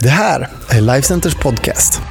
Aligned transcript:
Det 0.00 0.08
här 0.08 0.48
är 0.70 0.80
Lifecenters 0.80 1.34
podcast. 1.34 2.02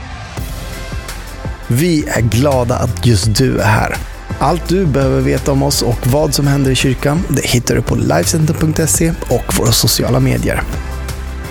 Vi 1.68 2.08
är 2.08 2.22
glada 2.22 2.76
att 2.76 3.06
just 3.06 3.38
du 3.38 3.60
är 3.60 3.66
här. 3.66 3.96
Allt 4.40 4.70
du 4.70 4.86
behöver 4.86 5.22
veta 5.22 5.52
om 5.52 5.64
oss 5.64 5.82
och 5.82 6.08
vad 6.08 6.34
som 6.34 6.48
händer 6.48 6.72
i 6.72 6.76
kyrkan 6.76 7.24
det 7.30 7.46
hittar 7.46 7.76
du 7.76 7.82
på 7.82 7.96
Lifecenter.se 7.96 9.14
och 9.30 9.58
våra 9.60 9.72
sociala 9.72 10.20
medier. 10.20 10.62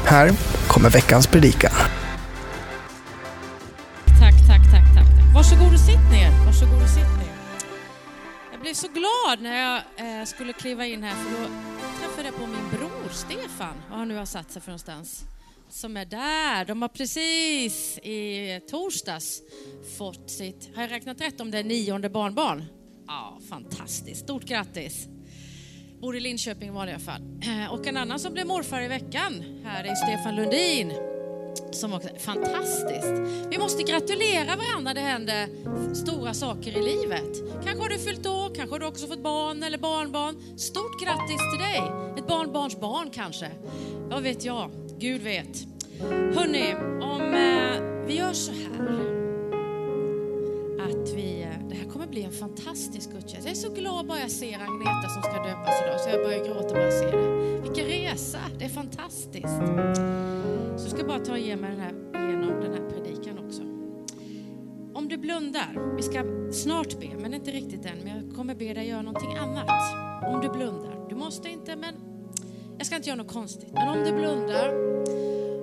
Här 0.04 0.32
kommer 0.68 0.90
veckans 0.90 1.26
predikan. 1.26 1.72
Tack, 4.06 4.34
tack, 4.48 4.70
tack, 4.72 4.94
tack. 4.94 5.34
Varsågod 5.34 5.72
och 5.74 5.80
sitt 5.80 6.10
ner. 6.12 6.30
Varsågod 6.46 6.82
och 6.82 6.88
sitt 6.88 7.18
ner. 7.18 7.32
Jag 8.52 8.60
blev 8.60 8.74
så 8.74 8.88
glad 8.88 9.42
när 9.42 9.56
jag 9.56 9.76
eh, 9.76 10.24
skulle 10.26 10.52
kliva 10.52 10.86
in 10.86 11.02
här 11.02 11.14
för 11.14 11.30
då 11.30 11.48
träffade 12.00 12.28
jag 12.28 12.36
på 12.36 12.46
min 12.46 12.70
bror 12.70 13.12
Stefan, 13.12 13.74
var 13.90 13.98
han 13.98 14.08
nu 14.08 14.16
har 14.16 14.26
satt 14.26 14.50
sig 14.50 14.62
för 14.62 14.70
någonstans. 14.70 15.24
Som 15.76 15.96
är 15.96 16.04
där. 16.04 16.64
De 16.64 16.82
har 16.82 16.88
precis 16.88 17.98
i 17.98 18.60
torsdags 18.70 19.42
fått 19.98 20.30
sitt, 20.30 20.70
har 20.74 20.82
jag 20.82 20.90
räknat 20.90 21.20
rätt 21.20 21.40
om 21.40 21.50
det 21.50 21.58
är 21.58 21.64
nionde 21.64 22.10
barnbarn? 22.10 22.64
Ja, 23.06 23.38
fantastiskt. 23.48 24.20
Stort 24.20 24.44
grattis. 24.44 25.08
Bor 26.00 26.16
i 26.16 26.20
Linköping 26.20 26.68
i 26.68 26.72
vanliga 26.72 26.98
fall. 26.98 27.22
Och 27.70 27.86
en 27.86 27.96
annan 27.96 28.18
som 28.18 28.32
blev 28.32 28.46
morfar 28.46 28.82
i 28.82 28.88
veckan 28.88 29.44
här 29.64 29.84
är 29.84 29.94
Stefan 29.94 30.36
Lundin 30.36 30.92
som 31.72 31.92
också 31.92 32.08
fantastiskt. 32.18 33.12
Vi 33.50 33.58
måste 33.58 33.82
gratulera 33.82 34.56
varandra, 34.56 34.94
det 34.94 35.00
händer 35.00 35.48
stora 35.94 36.34
saker 36.34 36.78
i 36.78 36.82
livet. 36.82 37.64
Kanske 37.64 37.82
har 37.82 37.88
du 37.88 37.98
fyllt 37.98 38.26
år, 38.26 38.54
kanske 38.54 38.74
har 38.74 38.80
du 38.80 38.86
också 38.86 39.06
fått 39.06 39.22
barn 39.22 39.62
eller 39.62 39.78
barnbarn. 39.78 40.58
Stort 40.58 41.02
grattis 41.02 41.40
till 41.52 41.60
dig! 41.60 41.82
Ett 42.18 42.26
barnbarns 42.26 42.80
barn 42.80 43.10
kanske. 43.10 43.50
Vad 44.08 44.22
vet 44.22 44.44
jag? 44.44 44.85
Gud 44.98 45.22
vet. 45.22 45.66
Hörni, 46.34 46.74
om 47.02 47.20
eh, 47.20 48.06
vi 48.06 48.16
gör 48.16 48.32
så 48.32 48.52
här 48.52 48.86
att 50.80 51.14
vi, 51.14 51.42
eh, 51.42 51.68
det 51.68 51.74
här 51.74 51.90
kommer 51.92 52.06
bli 52.06 52.22
en 52.22 52.32
fantastisk 52.32 53.12
gudstjänst. 53.12 53.46
Jag 53.46 53.50
är 53.50 53.60
så 53.60 53.72
glad 53.72 54.06
bara 54.06 54.20
jag 54.20 54.30
ser 54.30 54.54
Agneta 54.54 55.08
som 55.08 55.22
ska 55.22 55.32
döpas 55.32 55.82
idag 55.82 56.00
så 56.00 56.10
jag 56.10 56.24
börjar 56.24 56.44
gråta 56.44 56.74
bara 56.74 56.84
jag 56.84 56.92
ser 56.92 57.12
det. 57.12 57.60
Vilken 57.60 57.84
resa, 57.84 58.38
det 58.58 58.64
är 58.64 58.68
fantastiskt. 58.68 59.56
Så 60.76 60.84
jag 60.84 60.90
ska 60.90 61.04
bara 61.04 61.18
ta 61.18 61.32
och 61.32 61.38
ge 61.38 61.56
mig 61.56 61.70
den 61.70 61.80
här, 61.80 61.92
igenom 62.28 62.60
den 62.60 62.72
här 62.72 62.90
predikan 62.90 63.38
också. 63.38 63.62
Om 64.94 65.08
du 65.08 65.16
blundar, 65.16 65.96
vi 65.96 66.02
ska 66.02 66.24
snart 66.52 67.00
be, 67.00 67.10
men 67.20 67.34
inte 67.34 67.50
riktigt 67.50 67.86
än, 67.86 67.98
men 68.04 68.16
jag 68.16 68.36
kommer 68.36 68.54
be 68.54 68.74
dig 68.74 68.88
göra 68.88 69.02
någonting 69.02 69.36
annat. 69.36 69.70
Om 70.26 70.40
du 70.40 70.48
blundar, 70.48 71.06
du 71.08 71.14
måste 71.14 71.48
inte, 71.48 71.76
men 71.76 71.94
jag 72.78 72.86
ska 72.86 72.96
inte 72.96 73.08
göra 73.08 73.22
något 73.22 73.32
konstigt. 73.32 73.68
Men 73.72 73.88
om 73.88 74.04
du 74.04 74.12
blundar 74.12 74.74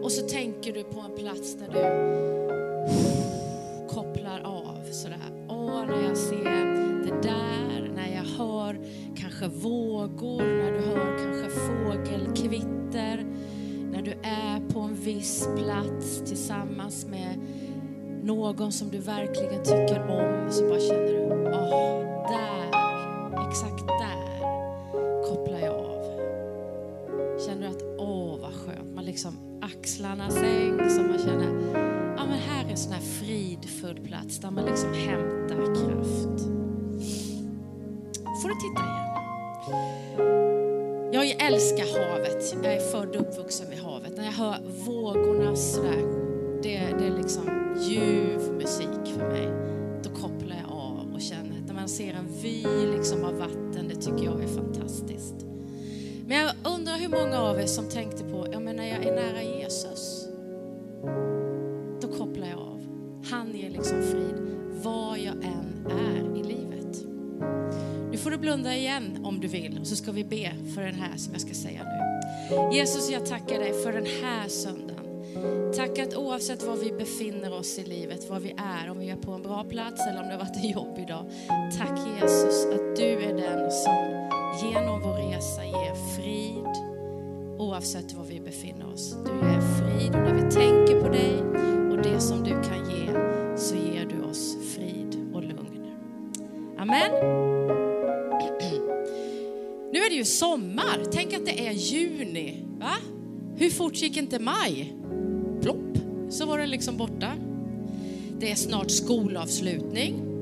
och 0.03 0.11
så 0.11 0.27
tänker 0.27 0.73
du 0.73 0.83
på 0.83 0.99
en 0.99 1.17
plats 1.17 1.55
där 1.55 1.67
du 1.73 1.79
kopplar 3.87 4.39
av 4.39 4.91
sådär. 4.91 5.17
Åh, 5.49 5.85
när 5.85 6.07
jag 6.07 6.17
ser 6.17 6.65
det 7.03 7.21
där, 7.21 7.91
när 7.95 8.15
jag 8.15 8.23
hör 8.23 8.79
kanske 9.15 9.47
vågor, 9.47 10.43
när 10.43 10.71
du 10.71 10.79
hör 10.79 11.17
kanske 11.17 11.49
fågelkvitter, 11.59 13.25
när 13.91 14.01
du 14.01 14.11
är 14.23 14.69
på 14.69 14.79
en 14.79 14.95
viss 14.95 15.47
plats 15.57 16.21
tillsammans 16.25 17.05
med 17.05 17.39
någon 18.23 18.71
som 18.71 18.89
du 18.89 18.97
verkligen 18.97 19.63
tycker 19.63 20.01
om, 20.01 20.51
så 20.51 20.67
bara 20.67 20.79
känner 20.79 21.07
du, 21.07 21.27
åh, 21.45 21.99
där, 22.29 23.49
exakt 23.49 23.87
där 23.87 24.22
liksom 29.13 29.59
axlarna 29.61 30.29
sänks 30.29 30.99
och 30.99 31.05
man 31.05 31.19
känner, 31.19 31.73
ja 32.17 32.25
men 32.25 32.39
här 32.39 32.65
är 32.65 32.69
en 32.69 32.77
sån 32.77 32.93
här 32.93 33.01
fridfull 33.01 33.99
plats 33.99 34.39
där 34.39 34.51
man 34.51 34.65
liksom 34.65 34.93
hämtar 34.93 35.55
kraft. 35.65 36.39
Får 38.41 38.49
du 38.49 38.55
titta 38.55 38.81
igen. 38.83 39.13
Jag 41.13 41.47
älskar 41.47 41.85
havet. 41.99 42.55
Jag 42.63 42.73
är 42.73 42.79
född 42.79 43.15
och 43.15 43.21
uppvuxen 43.21 43.69
vid 43.69 43.79
havet. 43.79 44.17
När 44.17 44.25
jag 44.25 44.31
hör 44.31 44.57
vågorna 44.85 45.55
sådär, 45.55 46.03
det, 46.63 46.79
det 46.99 47.05
är 47.07 47.17
liksom 47.17 47.75
ljuv 47.81 48.53
musik 48.57 49.13
för 49.17 49.29
mig. 49.29 49.49
Då 50.03 50.09
kopplar 50.09 50.55
jag 50.61 50.71
av 50.71 51.13
och 51.13 51.21
känner 51.21 51.61
när 51.67 51.73
man 51.73 51.89
ser 51.89 52.13
en 52.13 52.27
vy 52.41 52.63
liksom 52.95 53.23
av 53.23 53.37
vatten, 53.37 53.87
det 53.87 53.95
tycker 53.95 54.25
jag 54.25 54.43
är 54.43 54.47
fantastiskt. 54.47 55.42
Jag 56.83 56.89
undrar 56.89 57.09
hur 57.09 57.25
många 57.25 57.41
av 57.41 57.59
er 57.59 57.65
som 57.65 57.89
tänkte 57.89 58.23
på, 58.23 58.47
ja 58.51 58.59
men 58.59 58.75
när 58.75 58.87
jag 58.87 59.05
är 59.05 59.15
nära 59.15 59.43
Jesus, 59.43 60.27
då 62.01 62.07
kopplar 62.07 62.47
jag 62.47 62.59
av. 62.59 62.85
Han 63.31 63.55
ger 63.55 63.69
liksom 63.69 64.03
frid, 64.03 64.35
var 64.83 65.17
jag 65.17 65.33
än 65.33 65.87
är 65.89 66.39
i 66.39 66.43
livet. 66.43 67.05
Nu 68.11 68.17
får 68.17 68.31
du 68.31 68.37
blunda 68.37 68.75
igen 68.75 69.19
om 69.23 69.39
du 69.39 69.47
vill 69.47 69.79
och 69.79 69.87
så 69.87 69.95
ska 69.95 70.11
vi 70.11 70.23
be 70.23 70.51
för 70.75 70.81
den 70.81 70.95
här 70.95 71.17
som 71.17 71.33
jag 71.33 71.41
ska 71.41 71.53
säga 71.53 71.81
nu. 71.83 72.75
Jesus, 72.77 73.09
jag 73.09 73.25
tackar 73.25 73.59
dig 73.59 73.73
för 73.83 73.93
den 73.93 74.05
här 74.23 74.47
söndagen. 74.47 75.73
Tack 75.75 75.99
att 75.99 76.15
oavsett 76.15 76.63
var 76.63 76.75
vi 76.75 76.91
befinner 76.91 77.53
oss 77.53 77.79
i 77.79 77.83
livet, 77.83 78.29
var 78.29 78.39
vi 78.39 78.55
är, 78.57 78.89
om 78.89 78.99
vi 78.99 79.09
är 79.09 79.15
på 79.15 79.31
en 79.31 79.41
bra 79.41 79.63
plats 79.63 80.07
eller 80.07 80.21
om 80.21 80.27
det 80.27 80.33
har 80.33 80.39
varit 80.39 80.55
en 80.55 80.69
jobbig 80.69 81.07
dag. 81.07 81.25
Tack 81.77 81.99
Jesus 82.21 82.65
att 82.65 82.95
du 82.95 83.05
är 83.05 83.33
den 83.33 83.71
som 83.71 84.22
genom 84.61 85.01
vår 85.01 85.13
resa 85.13 85.65
ger 85.65 85.95
frid 86.15 86.93
oavsett 87.57 88.13
var 88.13 88.23
vi 88.23 88.39
befinner 88.39 88.93
oss. 88.93 89.15
Du 89.25 89.47
ger 89.47 89.61
frid 89.61 90.15
och 90.15 90.21
när 90.21 90.33
vi 90.33 90.41
tänker 90.41 91.01
på 91.01 91.09
dig 91.09 91.41
och 91.91 92.03
det 92.03 92.19
som 92.19 92.43
du 92.43 92.49
kan 92.49 92.89
ge 92.89 93.07
så 93.57 93.75
ger 93.75 94.05
du 94.05 94.29
oss 94.29 94.57
frid 94.75 95.31
och 95.33 95.43
lugn. 95.43 95.87
Amen. 96.77 97.11
Nu 99.91 99.99
är 99.99 100.09
det 100.09 100.15
ju 100.15 100.25
sommar. 100.25 101.05
Tänk 101.11 101.33
att 101.33 101.45
det 101.45 101.67
är 101.67 101.71
juni. 101.71 102.65
Va? 102.79 102.93
Hur 103.55 103.69
fort 103.69 103.95
gick 103.95 104.17
inte 104.17 104.39
maj? 104.39 104.93
Plopp, 105.61 105.97
så 106.29 106.45
var 106.45 106.57
den 106.57 106.69
liksom 106.69 106.97
borta. 106.97 107.31
Det 108.39 108.51
är 108.51 108.55
snart 108.55 108.91
skolavslutning. 108.91 110.32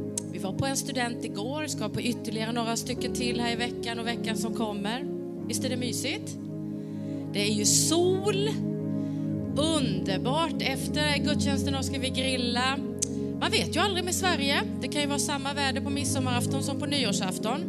Vi 0.42 0.46
var 0.46 0.54
på 0.54 0.66
en 0.66 0.78
student 0.78 1.26
igår, 1.26 1.68
ska 1.68 1.90
på 1.90 2.02
ytterligare 2.02 2.52
några 2.52 2.78
stycken 2.78 3.14
till 3.14 3.40
här 3.40 3.52
i 3.52 3.56
veckan 3.56 4.00
och 4.00 4.08
veckan 4.08 4.38
som 4.38 4.54
kommer. 4.54 5.06
Visst 5.48 5.64
är 5.64 5.70
det 5.70 5.78
mysigt? 5.78 6.38
Det 7.34 7.42
är 7.42 7.54
ju 7.54 7.66
sol, 7.66 8.50
underbart. 9.58 10.62
Efter 10.62 11.18
gudstjänsten 11.18 11.84
ska 11.84 12.00
vi 12.00 12.10
grilla. 12.10 12.78
Man 13.40 13.52
vet 13.52 13.76
ju 13.76 13.80
aldrig 13.80 14.06
med 14.06 14.16
Sverige. 14.16 14.62
Det 14.82 14.88
kan 14.88 15.02
ju 15.02 15.08
vara 15.08 15.20
samma 15.20 15.54
väder 15.54 15.82
på 15.82 15.90
midsommarafton 15.90 16.64
som 16.64 16.80
på 16.80 16.86
nyårsafton. 16.86 17.62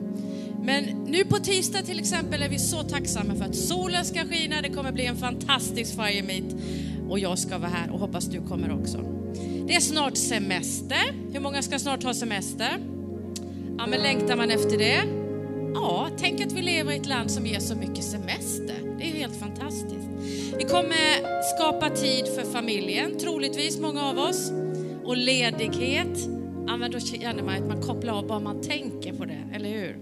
Men 0.63 0.85
nu 0.85 1.25
på 1.25 1.37
tisdag 1.37 1.83
till 1.83 1.99
exempel 1.99 2.43
är 2.43 2.49
vi 2.49 2.59
så 2.59 2.83
tacksamma 2.83 3.35
för 3.35 3.45
att 3.45 3.57
solen 3.57 4.05
ska 4.05 4.21
skina. 4.21 4.63
Det 4.63 4.69
kommer 4.69 4.93
bli 4.93 5.07
en 5.07 5.17
fantastisk 5.17 5.97
fire 5.97 6.23
meet 6.23 6.57
och 7.09 7.19
jag 7.19 7.39
ska 7.39 7.59
vara 7.59 7.71
här 7.71 7.91
och 7.91 8.01
hoppas 8.01 8.25
du 8.25 8.41
kommer 8.41 8.81
också. 8.81 9.22
Det 9.67 9.75
är 9.75 9.81
snart 9.81 10.17
semester. 10.17 11.15
Hur 11.33 11.41
många 11.41 11.63
ska 11.63 11.79
snart 11.79 12.03
ha 12.03 12.15
semester? 12.15 12.79
Ja, 13.79 13.87
men 13.87 14.01
längtar 14.01 14.37
man 14.37 14.51
efter 14.51 14.79
det? 14.79 15.03
Ja, 15.75 16.09
tänk 16.19 16.41
att 16.41 16.53
vi 16.53 16.63
lever 16.63 16.93
i 16.93 16.97
ett 16.97 17.07
land 17.07 17.31
som 17.31 17.47
ger 17.47 17.61
så 17.61 17.75
mycket 17.75 18.05
semester. 18.05 18.77
Det 18.99 19.05
är 19.05 19.13
helt 19.13 19.41
fantastiskt. 19.41 20.09
Vi 20.59 20.65
kommer 20.65 21.43
skapa 21.57 21.91
tid 21.91 22.27
för 22.27 22.53
familjen, 22.53 23.19
troligtvis 23.19 23.79
många 23.79 24.03
av 24.03 24.19
oss. 24.19 24.53
Och 25.05 25.17
ledighet, 25.17 26.29
ja, 26.67 26.77
men 26.77 26.91
då 26.91 27.01
känner 27.01 27.43
man 27.43 27.55
att 27.55 27.69
man 27.69 27.83
kopplar 27.83 28.19
av 28.19 28.27
bara 28.27 28.41
man 28.41 28.61
tänker 28.61 29.13
på 29.13 29.25
det, 29.25 29.49
eller 29.55 29.69
hur? 29.69 29.99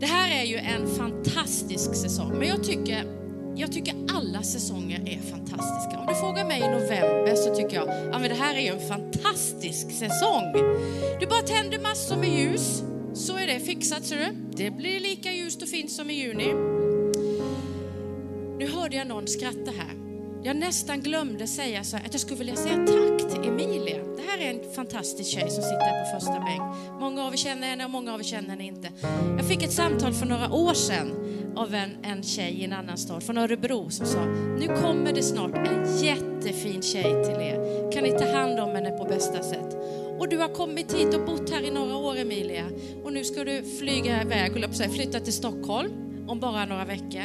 Det 0.00 0.06
här 0.06 0.42
är 0.42 0.44
ju 0.44 0.56
en 0.56 0.88
fantastisk 0.88 1.94
säsong, 1.94 2.32
men 2.38 2.48
jag 2.48 2.64
tycker, 2.64 3.17
jag 3.58 3.72
tycker 3.72 3.94
alla 4.14 4.42
säsonger 4.42 5.00
är 5.08 5.18
fantastiska. 5.30 5.98
Om 5.98 6.06
du 6.06 6.14
frågar 6.14 6.44
mig 6.44 6.60
i 6.60 6.68
november 6.68 7.34
så 7.34 7.54
tycker 7.54 7.76
jag, 7.76 7.88
ja 8.12 8.18
det 8.18 8.34
här 8.34 8.54
är 8.54 8.60
ju 8.60 8.68
en 8.68 8.88
fantastisk 8.88 9.90
säsong. 9.90 10.52
Du 11.20 11.26
bara 11.26 11.42
tänder 11.42 11.78
massor 11.78 12.16
med 12.16 12.28
ljus, 12.28 12.82
så 13.14 13.36
är 13.36 13.46
det 13.46 13.60
fixat 13.60 14.04
ser 14.04 14.16
du. 14.16 14.56
Det 14.56 14.70
blir 14.70 15.00
lika 15.00 15.32
ljust 15.32 15.62
och 15.62 15.68
fint 15.68 15.90
som 15.90 16.10
i 16.10 16.12
juni. 16.12 16.54
Nu 18.58 18.66
hörde 18.66 18.96
jag 18.96 19.06
någon 19.06 19.26
skratta 19.26 19.70
här. 19.78 20.07
Jag 20.42 20.56
nästan 20.56 21.00
glömde 21.00 21.46
säga 21.46 21.84
så 21.84 21.96
här, 21.96 22.06
att 22.06 22.12
jag 22.12 22.20
skulle 22.20 22.38
vilja 22.38 22.56
säga 22.56 22.76
tack 22.76 23.30
till 23.30 23.50
Emilia. 23.50 23.96
Det 24.16 24.22
här 24.22 24.38
är 24.38 24.50
en 24.50 24.74
fantastisk 24.74 25.30
tjej 25.30 25.50
som 25.50 25.62
sitter 25.62 25.80
här 25.80 26.04
på 26.04 26.20
första 26.20 26.40
bänk. 26.40 26.62
Många 27.00 27.24
av 27.24 27.32
er 27.32 27.36
känner 27.36 27.68
henne 27.68 27.84
och 27.84 27.90
många 27.90 28.14
av 28.14 28.20
er 28.20 28.24
känner 28.24 28.48
henne 28.48 28.64
inte. 28.64 28.88
Jag 29.36 29.48
fick 29.48 29.62
ett 29.62 29.72
samtal 29.72 30.12
för 30.12 30.26
några 30.26 30.52
år 30.52 30.74
sedan 30.74 31.12
av 31.56 31.74
en, 31.74 31.90
en 32.02 32.22
tjej 32.22 32.52
i 32.52 32.64
en 32.64 32.72
annan 32.72 32.98
stad, 32.98 33.22
från 33.22 33.38
Örebro, 33.38 33.90
som 33.90 34.06
sa 34.06 34.24
nu 34.58 34.66
kommer 34.66 35.12
det 35.12 35.22
snart 35.22 35.54
en 35.54 35.98
jättefin 36.02 36.82
tjej 36.82 37.24
till 37.24 37.34
er. 37.34 37.92
Kan 37.92 38.02
ni 38.02 38.10
ta 38.10 38.32
hand 38.32 38.60
om 38.60 38.70
henne 38.70 38.90
på 38.90 39.04
bästa 39.04 39.42
sätt? 39.42 39.76
Och 40.18 40.28
du 40.28 40.36
har 40.36 40.48
kommit 40.48 40.94
hit 40.94 41.14
och 41.14 41.26
bott 41.26 41.50
här 41.50 41.62
i 41.62 41.70
några 41.70 41.96
år 41.96 42.16
Emilia. 42.16 42.64
Och 43.04 43.12
nu 43.12 43.24
ska 43.24 43.44
du 43.44 43.62
flyga 43.78 44.22
iväg, 44.22 44.64
och 44.64 44.94
flytta 44.94 45.20
till 45.20 45.32
Stockholm 45.32 45.90
om 46.28 46.40
bara 46.40 46.64
några 46.64 46.84
veckor. 46.84 47.24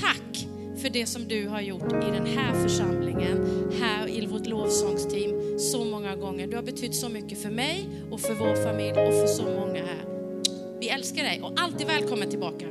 Tack 0.00 0.48
för 0.84 0.90
det 0.90 1.06
som 1.06 1.28
du 1.28 1.48
har 1.48 1.60
gjort 1.60 1.92
i 1.92 2.10
den 2.10 2.26
här 2.26 2.62
församlingen, 2.62 3.46
här 3.80 4.08
i 4.08 4.26
vårt 4.26 4.46
lovsångsteam 4.46 5.58
så 5.58 5.84
många 5.84 6.16
gånger. 6.16 6.46
Du 6.46 6.56
har 6.56 6.62
betytt 6.62 6.94
så 6.94 7.08
mycket 7.08 7.42
för 7.42 7.50
mig 7.50 7.88
och 8.10 8.20
för 8.20 8.34
vår 8.34 8.64
familj 8.64 8.90
och 8.90 9.14
för 9.14 9.26
så 9.26 9.42
många 9.42 9.84
här. 9.84 10.04
Vi 10.80 10.88
älskar 10.88 11.22
dig 11.22 11.40
och 11.42 11.52
alltid 11.56 11.86
välkommen 11.86 12.30
tillbaka. 12.30 12.66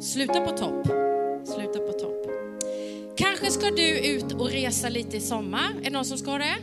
Sluta 0.00 0.40
på 0.40 0.56
topp. 0.56 0.86
Sluta 1.44 1.78
på 1.78 1.92
topp. 1.92 2.26
Kanske 3.16 3.50
ska 3.50 3.70
du 3.70 3.98
ut 3.98 4.32
och 4.32 4.50
resa 4.50 4.88
lite 4.88 5.16
i 5.16 5.20
sommar. 5.20 5.70
Är 5.80 5.84
det 5.84 5.90
någon 5.90 6.04
som 6.04 6.18
ska 6.18 6.38
det? 6.38 6.56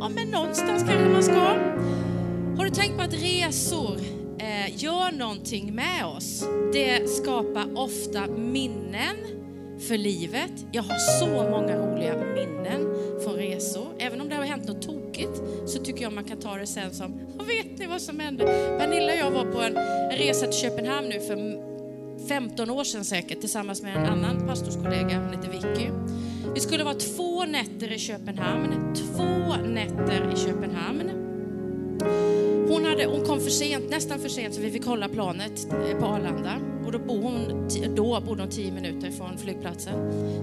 Ja, 0.00 0.08
men 0.08 0.28
någonstans 0.28 0.84
kanske 0.88 1.08
man 1.08 1.22
ska. 1.22 1.40
Har 2.56 2.64
du 2.64 2.70
tänkt 2.70 2.96
på 2.96 3.02
att 3.02 3.14
resor 3.14 4.15
eh, 4.46 4.82
gör 4.82 5.12
någonting 5.12 5.74
med 5.74 6.06
oss? 6.06 6.44
Det 6.72 7.10
skapar 7.10 7.78
ofta 7.78 8.26
minnen 8.26 9.16
för 9.88 9.98
livet. 9.98 10.52
Jag 10.72 10.82
har 10.82 10.98
så 11.20 11.26
många 11.26 11.76
roliga 11.76 12.14
minnen 12.34 12.96
från 13.24 13.34
resor. 13.34 13.86
Även 13.98 14.20
om 14.20 14.28
det 14.28 14.34
har 14.34 14.44
hänt 14.44 14.68
något 14.68 14.82
tokigt 14.82 15.42
så 15.66 15.78
tycker 15.78 16.02
jag 16.02 16.12
man 16.12 16.24
kan 16.24 16.38
ta 16.38 16.56
det 16.56 16.66
sen 16.66 16.94
som, 16.94 17.12
vet 17.38 17.78
ni 17.78 17.86
vad 17.86 18.02
som 18.02 18.20
hände? 18.20 18.44
Pernilla 18.78 19.12
och 19.12 19.18
jag 19.18 19.30
var 19.30 19.52
på 19.52 19.60
en, 19.60 19.76
en 19.76 20.18
resa 20.18 20.46
till 20.46 20.58
Köpenhamn 20.58 21.08
nu 21.08 21.20
för 21.20 21.66
15 22.28 22.70
år 22.70 22.84
sedan 22.84 23.04
säkert 23.04 23.40
tillsammans 23.40 23.82
med 23.82 23.96
en 23.96 24.06
annan 24.06 24.46
pastorskollega, 24.46 25.20
hon 25.20 25.30
heter 25.30 25.50
Vicky. 25.50 25.90
Vi 26.54 26.60
skulle 26.60 26.84
vara 26.84 26.94
två 26.94 27.44
nätter 27.44 27.92
i 27.92 27.98
Köpenhamn, 27.98 28.94
två 28.94 29.56
nätter 29.64 30.32
i 30.34 30.38
Köpenhamn. 30.38 31.10
Hon, 32.68 32.84
hade, 32.84 33.06
hon 33.06 33.24
kom 33.24 33.40
för 33.40 33.50
sent, 33.50 33.90
nästan 33.90 34.18
för 34.18 34.28
sent, 34.28 34.54
så 34.54 34.60
vi 34.60 34.70
fick 34.70 34.86
hålla 34.86 35.08
planet 35.08 35.66
eh, 35.72 35.98
på 35.98 36.06
Arlanda. 36.06 36.60
Och 36.86 36.92
då, 36.92 36.98
bor 36.98 37.22
hon, 37.22 37.68
då 37.94 38.20
bodde 38.20 38.42
hon 38.42 38.50
tio 38.50 38.72
minuter 38.72 39.10
från 39.10 39.38
flygplatsen. 39.38 39.94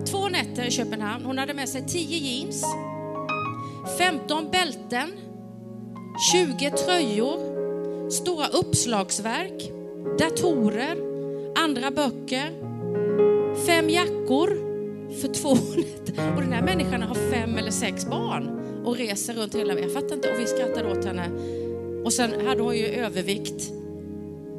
Två 0.05 0.27
nätter 0.27 0.65
i 0.65 0.71
Köpenhamn. 0.71 1.25
Hon 1.25 1.37
hade 1.37 1.53
med 1.53 1.69
sig 1.69 1.87
10 1.87 2.17
jeans, 2.17 2.65
15 3.97 4.51
bälten, 4.51 5.11
20 6.31 6.69
tröjor, 6.69 8.09
stora 8.09 8.47
uppslagsverk, 8.47 9.71
datorer, 10.19 10.97
andra 11.55 11.91
böcker, 11.91 12.49
fem 13.65 13.89
jackor 13.89 14.49
för 15.21 15.33
två 15.33 15.53
nätter. 15.53 16.35
Och 16.35 16.41
den 16.41 16.53
här 16.53 16.61
människan 16.61 17.01
har 17.01 17.15
fem 17.15 17.57
eller 17.57 17.71
sex 17.71 18.05
barn 18.05 18.59
och 18.85 18.97
reser 18.97 19.33
runt 19.33 19.55
hela 19.55 19.79
Jag 19.79 19.93
fattar 19.93 20.15
inte. 20.15 20.33
Och 20.33 20.39
vi 20.39 20.45
skrattade 20.45 20.91
åt 20.91 21.05
henne. 21.05 21.29
Och 22.03 22.13
sen 22.13 22.45
hade 22.47 22.61
hon 22.61 22.77
ju 22.77 22.85
övervikt. 22.85 23.71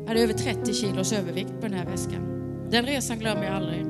Hade 0.06 0.20
över 0.20 0.32
30 0.32 0.74
kilos 0.74 1.12
övervikt 1.12 1.60
på 1.60 1.68
den 1.68 1.78
här 1.78 1.86
väskan. 1.86 2.34
Den 2.70 2.86
resan 2.86 3.18
glömmer 3.18 3.44
jag 3.44 3.54
aldrig. 3.54 3.80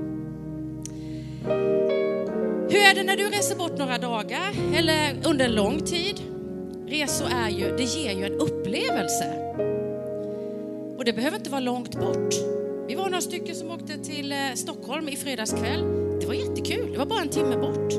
Hur 2.70 2.80
är 2.80 2.94
det 2.94 3.02
när 3.02 3.16
du 3.16 3.28
reser 3.28 3.56
bort 3.56 3.78
några 3.78 3.98
dagar 3.98 4.52
eller 4.74 5.16
under 5.24 5.44
en 5.44 5.54
lång 5.54 5.80
tid? 5.80 6.20
Resor 6.86 7.28
är 7.30 7.48
ju, 7.48 7.76
det 7.76 7.82
ger 7.82 8.12
ju 8.12 8.24
en 8.24 8.32
upplevelse. 8.32 9.54
Och 10.98 11.04
det 11.04 11.12
behöver 11.12 11.36
inte 11.36 11.50
vara 11.50 11.60
långt 11.60 12.00
bort. 12.00 12.34
Vi 12.88 12.94
var 12.94 13.04
några 13.04 13.20
stycken 13.20 13.54
som 13.54 13.70
åkte 13.70 13.98
till 13.98 14.32
eh, 14.32 14.38
Stockholm 14.54 15.08
i 15.08 15.16
fredags 15.16 15.52
kväll. 15.52 15.84
Det 16.20 16.26
var 16.26 16.34
jättekul, 16.34 16.92
det 16.92 16.98
var 16.98 17.06
bara 17.06 17.20
en 17.20 17.28
timme 17.28 17.56
bort. 17.56 17.92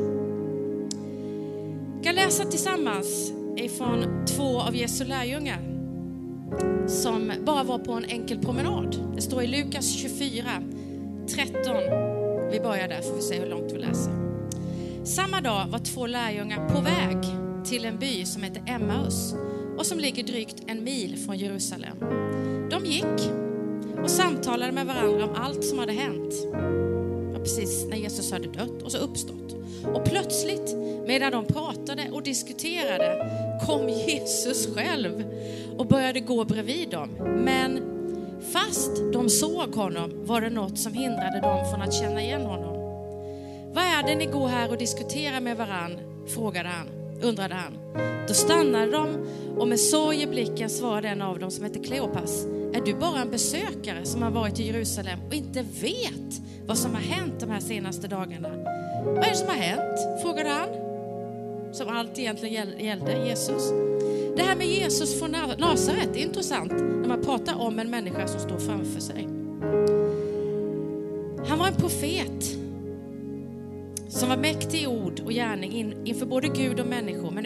Vi 1.97 2.03
kan 2.03 2.15
läsa 2.15 2.45
tillsammans 2.45 3.31
ifrån 3.57 4.25
två 4.25 4.61
av 4.61 4.75
Jesu 4.75 5.05
lärjungar 5.05 5.59
som 6.87 7.31
bara 7.45 7.63
var 7.63 7.79
på 7.79 7.91
en 7.91 8.05
enkel 8.05 8.39
promenad. 8.39 8.97
Det 9.15 9.21
står 9.21 9.43
i 9.43 9.47
Lukas 9.47 9.93
24, 9.93 10.43
13. 11.27 11.55
Vi 12.51 12.59
börjar 12.59 12.87
där 12.87 13.01
får 13.01 13.15
vi 13.15 13.21
se 13.21 13.39
hur 13.39 13.49
långt 13.49 13.71
vi 13.71 13.77
läser. 13.77 14.11
Samma 15.03 15.41
dag 15.41 15.67
var 15.67 15.79
två 15.79 16.07
lärjungar 16.07 16.69
på 16.69 16.81
väg 16.81 17.17
till 17.65 17.85
en 17.85 17.99
by 17.99 18.25
som 18.25 18.43
heter 18.43 18.63
Emmaus 18.67 19.35
och 19.77 19.85
som 19.85 19.99
ligger 19.99 20.23
drygt 20.23 20.63
en 20.67 20.83
mil 20.83 21.17
från 21.25 21.37
Jerusalem. 21.37 21.97
De 22.69 22.85
gick 22.85 23.31
och 24.03 24.09
samtalade 24.09 24.71
med 24.71 24.85
varandra 24.85 25.23
om 25.25 25.35
allt 25.35 25.65
som 25.65 25.79
hade 25.79 25.93
hänt. 25.93 26.33
Ja, 27.33 27.39
precis 27.39 27.85
när 27.89 27.97
Jesus 27.97 28.31
hade 28.31 28.47
dött 28.47 28.81
och 28.83 28.91
så 28.91 28.97
uppstått. 28.97 29.55
Och 29.93 30.05
plötsligt, 30.05 30.75
medan 31.07 31.31
de 31.31 31.45
pratade 31.45 32.09
och 32.11 32.23
diskuterade, 32.23 33.27
kom 33.59 33.89
Jesus 33.89 34.75
själv 34.75 35.23
och 35.77 35.87
började 35.87 36.19
gå 36.19 36.45
bredvid 36.45 36.89
dem. 36.89 37.09
Men 37.45 37.81
fast 38.53 38.91
de 39.13 39.29
såg 39.29 39.75
honom 39.75 40.11
var 40.25 40.41
det 40.41 40.49
något 40.49 40.79
som 40.79 40.93
hindrade 40.93 41.41
dem 41.41 41.65
från 41.71 41.81
att 41.81 41.93
känna 41.93 42.21
igen 42.21 42.41
honom. 42.41 42.75
Vad 43.73 43.83
är 43.83 44.03
det 44.07 44.15
ni 44.15 44.25
går 44.25 44.47
här 44.47 44.69
och 44.69 44.77
diskuterar 44.77 45.39
med 45.39 45.57
varann? 45.57 45.99
frågade 46.27 46.69
han, 46.69 46.87
undrade 47.21 47.53
han. 47.53 47.77
Då 48.27 48.33
stannade 48.33 48.91
de 48.91 49.27
och 49.57 49.67
med 49.67 49.79
sorg 49.79 50.21
i 50.21 50.27
blicken 50.27 50.69
svarade 50.69 51.07
en 51.07 51.21
av 51.21 51.39
dem 51.39 51.51
som 51.51 51.63
hette 51.63 51.79
Kleopas. 51.79 52.45
Är 52.73 52.81
du 52.85 52.93
bara 52.93 53.21
en 53.21 53.31
besökare 53.31 54.05
som 54.05 54.21
har 54.21 54.31
varit 54.31 54.59
i 54.59 54.67
Jerusalem 54.67 55.19
och 55.27 55.33
inte 55.33 55.61
vet 55.61 56.41
vad 56.67 56.77
som 56.77 56.93
har 56.93 57.01
hänt 57.01 57.39
de 57.39 57.49
här 57.49 57.59
senaste 57.59 58.07
dagarna? 58.07 58.49
Vad 59.05 59.25
är 59.25 59.29
det 59.29 59.35
som 59.35 59.47
har 59.47 59.55
hänt? 59.55 60.21
frågade 60.21 60.49
han. 60.49 60.69
Som 61.75 61.89
allt 61.89 62.19
egentligen 62.19 62.67
gällde 62.79 63.27
Jesus. 63.27 63.71
Det 64.35 64.41
här 64.43 64.55
med 64.55 64.67
Jesus 64.67 65.19
från 65.19 65.31
Nasaret 65.57 66.15
är 66.15 66.19
intressant 66.19 66.71
när 66.71 67.07
man 67.07 67.21
pratar 67.21 67.55
om 67.61 67.79
en 67.79 67.89
människa 67.89 68.27
som 68.27 68.39
står 68.39 68.57
framför 68.57 69.01
sig. 69.01 69.27
Han 71.47 71.59
var 71.59 71.67
en 71.67 71.75
profet 71.75 72.57
som 74.09 74.29
var 74.29 74.37
mäktig 74.37 74.83
i 74.83 74.87
ord 74.87 75.19
och 75.25 75.31
gärning 75.31 75.95
inför 76.05 76.25
både 76.25 76.47
Gud 76.47 76.79
och 76.79 76.87
människor. 76.87 77.31
Men 77.31 77.45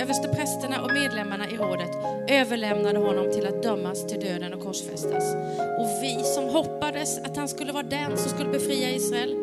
översteprästerna 0.00 0.82
och 0.82 0.92
medlemmarna 0.92 1.50
i 1.50 1.56
rådet 1.56 1.90
överlämnade 2.28 2.98
honom 2.98 3.32
till 3.32 3.46
att 3.46 3.62
dömas 3.62 4.06
till 4.06 4.20
döden 4.20 4.54
och 4.54 4.62
korsfästas. 4.62 5.34
Och 5.78 6.02
vi 6.02 6.22
som 6.24 6.44
hoppades 6.44 7.18
att 7.18 7.36
han 7.36 7.48
skulle 7.48 7.72
vara 7.72 7.82
den 7.82 8.16
som 8.16 8.30
skulle 8.30 8.50
befria 8.50 8.90
Israel 8.90 9.36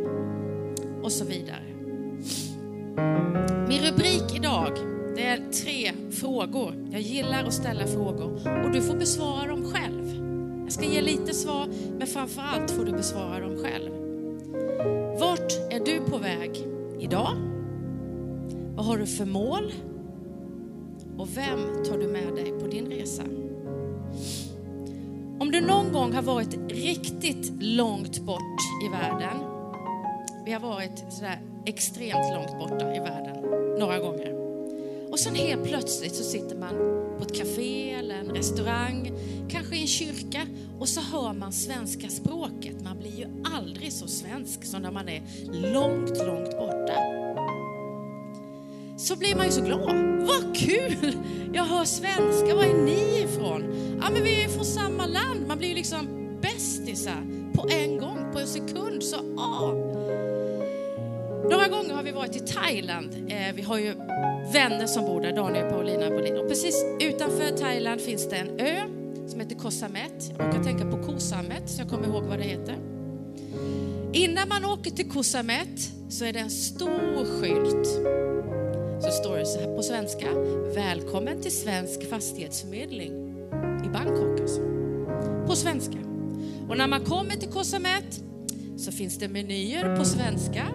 och 1.03 1.11
så 1.11 1.25
vidare. 1.25 1.72
Min 3.67 3.81
rubrik 3.81 4.35
idag 4.35 4.93
det 5.15 5.23
är 5.23 5.51
tre 5.63 5.91
frågor. 6.11 6.73
Jag 6.91 7.01
gillar 7.01 7.43
att 7.43 7.53
ställa 7.53 7.87
frågor 7.87 8.63
och 8.65 8.71
du 8.71 8.81
får 8.81 8.95
besvara 8.95 9.47
dem 9.47 9.73
själv. 9.73 10.23
Jag 10.63 10.71
ska 10.71 10.85
ge 10.85 11.01
lite 11.01 11.33
svar, 11.33 11.67
men 11.97 12.07
framför 12.07 12.41
allt 12.41 12.71
får 12.71 12.85
du 12.85 12.91
besvara 12.91 13.39
dem 13.39 13.57
själv. 13.57 13.91
Vart 15.19 15.51
är 15.69 15.85
du 15.85 15.99
på 15.99 16.17
väg 16.17 16.67
idag? 16.99 17.35
Vad 18.75 18.85
har 18.85 18.97
du 18.97 19.05
för 19.05 19.25
mål? 19.25 19.73
Och 21.17 21.37
vem 21.37 21.83
tar 21.85 21.97
du 21.97 22.07
med 22.07 22.35
dig 22.35 22.53
på 22.59 22.67
din 22.67 22.85
resa? 22.85 23.23
Om 25.39 25.51
du 25.51 25.61
någon 25.61 25.93
gång 25.93 26.13
har 26.13 26.21
varit 26.21 26.71
riktigt 26.71 27.51
långt 27.63 28.19
bort 28.19 28.59
i 28.85 28.89
världen, 28.89 29.37
vi 30.45 30.51
har 30.51 30.59
varit 30.59 31.05
sådär 31.09 31.52
extremt 31.65 32.33
långt 32.33 32.59
borta 32.59 32.95
i 32.95 32.99
världen 32.99 33.35
några 33.79 33.99
gånger. 33.99 34.33
Och 35.11 35.19
sen 35.19 35.35
helt 35.35 35.63
plötsligt 35.63 36.15
så 36.15 36.23
sitter 36.23 36.55
man 36.55 36.75
på 37.17 37.23
ett 37.23 37.37
café 37.37 37.91
eller 37.91 38.15
en 38.15 38.29
restaurang, 38.29 39.11
kanske 39.49 39.75
i 39.75 39.81
en 39.81 39.87
kyrka 39.87 40.41
och 40.79 40.89
så 40.89 41.01
hör 41.01 41.33
man 41.33 41.51
svenska 41.51 42.09
språket. 42.09 42.81
Man 42.83 42.99
blir 42.99 43.19
ju 43.19 43.25
aldrig 43.43 43.93
så 43.93 44.07
svensk 44.07 44.65
som 44.65 44.81
när 44.81 44.91
man 44.91 45.09
är 45.09 45.21
långt, 45.51 46.17
långt 46.17 46.57
borta. 46.57 46.93
Så 48.97 49.15
blir 49.15 49.35
man 49.35 49.45
ju 49.45 49.51
så 49.51 49.61
glad. 49.61 49.95
Vad 50.27 50.55
kul! 50.55 51.17
Jag 51.53 51.63
hör 51.63 51.85
svenska. 51.85 52.55
Var 52.55 52.63
är 52.63 52.83
ni 52.85 53.23
ifrån? 53.23 53.63
Ja, 54.01 54.09
men 54.13 54.23
vi 54.23 54.43
är 54.43 54.49
från 54.49 54.65
samma 54.65 55.05
land. 55.05 55.47
Man 55.47 55.57
blir 55.57 55.69
ju 55.69 55.75
liksom 55.75 56.07
bästisar 56.41 57.23
på 57.53 57.67
en 57.69 57.97
gång, 57.97 58.17
på 58.33 58.39
en 58.39 58.47
sekund. 58.47 59.03
Så, 59.03 59.17
ah. 59.37 59.92
Några 61.49 61.67
gånger 61.67 61.93
har 61.93 62.03
vi 62.03 62.11
varit 62.11 62.35
i 62.35 62.39
Thailand. 62.39 63.13
Eh, 63.27 63.55
vi 63.55 63.61
har 63.61 63.77
ju 63.77 63.93
vänner 64.53 64.87
som 64.87 65.05
bor 65.05 65.21
där, 65.21 65.35
Daniel, 65.35 65.69
Paulina 65.69 66.07
och 66.07 66.11
Bolin. 66.11 66.37
Och 66.37 66.47
precis 66.47 66.85
utanför 66.99 67.57
Thailand 67.57 68.01
finns 68.01 68.29
det 68.29 68.35
en 68.35 68.59
ö 68.59 68.81
som 69.27 69.39
heter 69.39 69.55
Koh 69.55 69.71
Samet. 69.71 70.13
Jag 70.29 70.37
brukar 70.37 70.63
tänka 70.63 70.91
på 70.91 70.97
Koh 70.97 71.17
Samet, 71.17 71.69
så 71.69 71.81
jag 71.81 71.89
kommer 71.89 72.07
ihåg 72.07 72.23
vad 72.23 72.37
det 72.37 72.43
heter. 72.43 72.75
Innan 74.13 74.49
man 74.49 74.65
åker 74.65 74.91
till 74.91 75.09
Koh 75.09 75.21
Samet 75.21 75.91
så 76.09 76.25
är 76.25 76.33
det 76.33 76.39
en 76.39 76.49
stor 76.49 77.25
skylt. 77.25 77.87
Så 79.03 79.11
står 79.11 79.37
det 79.37 79.45
så 79.45 79.59
här 79.59 79.75
på 79.75 79.83
svenska. 79.83 80.27
Välkommen 80.75 81.41
till 81.41 81.51
Svensk 81.51 82.09
fastighetsförmedling 82.09 83.11
i 83.85 83.89
Bangkok 83.93 84.39
alltså. 84.41 84.61
På 85.47 85.55
svenska. 85.55 85.97
Och 86.69 86.77
när 86.77 86.87
man 86.87 87.05
kommer 87.05 87.35
till 87.35 87.49
Koh 87.49 87.63
Samet 87.63 88.21
så 88.77 88.91
finns 88.91 89.17
det 89.17 89.27
menyer 89.27 89.95
på 89.95 90.05
svenska 90.05 90.67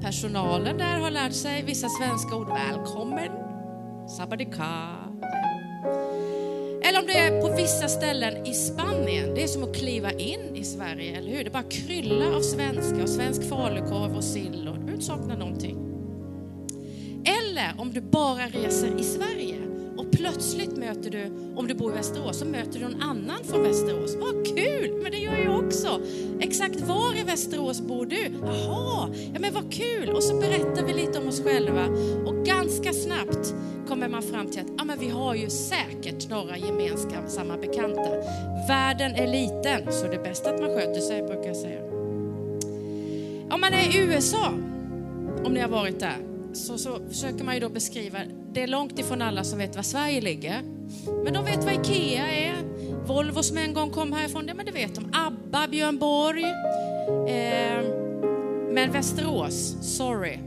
Personalen 0.00 0.78
där 0.78 0.98
har 1.00 1.10
lärt 1.10 1.32
sig 1.32 1.62
vissa 1.62 1.88
svenska 1.88 2.36
ord. 2.36 2.48
Välkommen, 2.48 3.30
sabadika. 4.08 4.96
Eller 6.82 6.98
om 7.00 7.06
det 7.06 7.18
är 7.18 7.40
på 7.40 7.56
vissa 7.56 7.88
ställen 7.88 8.46
i 8.46 8.54
Spanien. 8.54 9.34
Det 9.34 9.42
är 9.42 9.46
som 9.46 9.64
att 9.64 9.76
kliva 9.76 10.12
in 10.12 10.56
i 10.56 10.64
Sverige, 10.64 11.16
eller 11.16 11.30
hur? 11.30 11.44
Det 11.44 11.50
bara 11.50 11.62
kryllar 11.62 12.36
av 12.36 12.40
svenska 12.40 13.02
och 13.02 13.08
svensk 13.08 13.48
falukorv 13.48 14.16
och 14.16 14.24
sill 14.24 14.68
och 14.68 14.74
du 14.74 14.80
behöver 14.80 14.92
inte 14.92 15.04
sakna 15.04 15.36
någonting. 15.36 15.76
Eller 17.24 17.74
om 17.78 17.92
du 17.92 18.00
bara 18.00 18.46
reser 18.46 19.00
i 19.00 19.02
Sverige 19.02 19.49
plötsligt 20.12 20.76
möter 20.76 21.10
du, 21.10 21.32
om 21.56 21.68
du 21.68 21.74
bor 21.74 21.92
i 21.92 21.94
Västerås, 21.94 22.38
så 22.38 22.44
möter 22.44 22.78
du 22.78 22.84
någon 22.88 23.02
annan 23.02 23.44
från 23.44 23.62
Västerås. 23.62 24.16
Vad 24.16 24.46
kul! 24.46 25.00
Men 25.02 25.12
det 25.12 25.18
gör 25.18 25.38
jag 25.44 25.64
också. 25.64 26.00
Exakt 26.40 26.80
var 26.80 27.20
i 27.20 27.22
Västerås 27.22 27.80
bor 27.80 28.06
du? 28.06 28.32
Jaha, 28.42 29.08
ja 29.32 29.40
men 29.40 29.54
vad 29.54 29.72
kul! 29.72 30.10
Och 30.10 30.22
så 30.22 30.34
berättar 30.34 30.86
vi 30.86 30.92
lite 30.92 31.18
om 31.18 31.28
oss 31.28 31.42
själva 31.42 31.86
och 32.26 32.46
ganska 32.46 32.92
snabbt 32.92 33.54
kommer 33.88 34.08
man 34.08 34.22
fram 34.22 34.46
till 34.46 34.60
att 34.60 34.66
ja, 34.78 34.84
men 34.84 34.98
vi 34.98 35.08
har 35.08 35.34
ju 35.34 35.50
säkert 35.50 36.30
några 36.30 36.58
gemensamma 36.58 37.56
bekanta. 37.56 38.10
Världen 38.68 39.14
är 39.14 39.26
liten, 39.26 39.92
så 39.92 40.06
det 40.06 40.14
är 40.14 40.22
bäst 40.22 40.46
att 40.46 40.60
man 40.60 40.70
sköter 40.70 41.00
sig, 41.00 41.22
brukar 41.22 41.46
jag 41.46 41.56
säga. 41.56 41.82
Om 43.50 43.60
man 43.60 43.72
är 43.72 43.96
i 43.96 43.98
USA, 43.98 44.52
om 45.44 45.52
ni 45.54 45.60
har 45.60 45.68
varit 45.68 46.00
där, 46.00 46.16
så, 46.52 46.78
så 46.78 46.98
försöker 47.08 47.44
man 47.44 47.54
ju 47.54 47.60
då 47.60 47.68
beskriva, 47.68 48.18
det 48.52 48.62
är 48.62 48.66
långt 48.66 48.98
ifrån 48.98 49.22
alla 49.22 49.44
som 49.44 49.58
vet 49.58 49.76
var 49.76 49.82
Sverige 49.82 50.20
ligger. 50.20 50.62
Men 51.24 51.32
de 51.32 51.44
vet 51.44 51.64
vad 51.64 51.74
IKEA 51.74 52.26
är. 52.30 52.54
Volvo 53.06 53.42
som 53.42 53.58
en 53.58 53.74
gång 53.74 53.90
kom 53.90 54.12
härifrån, 54.12 54.46
det, 54.46 54.54
men 54.54 54.66
det 54.66 54.72
vet 54.72 54.94
de. 54.94 55.10
ABBA, 55.12 55.68
Björn 55.68 55.98
Borg. 55.98 56.44
Eh, 57.28 57.84
men 58.70 58.92
Västerås, 58.92 59.76
sorry. 59.96 60.38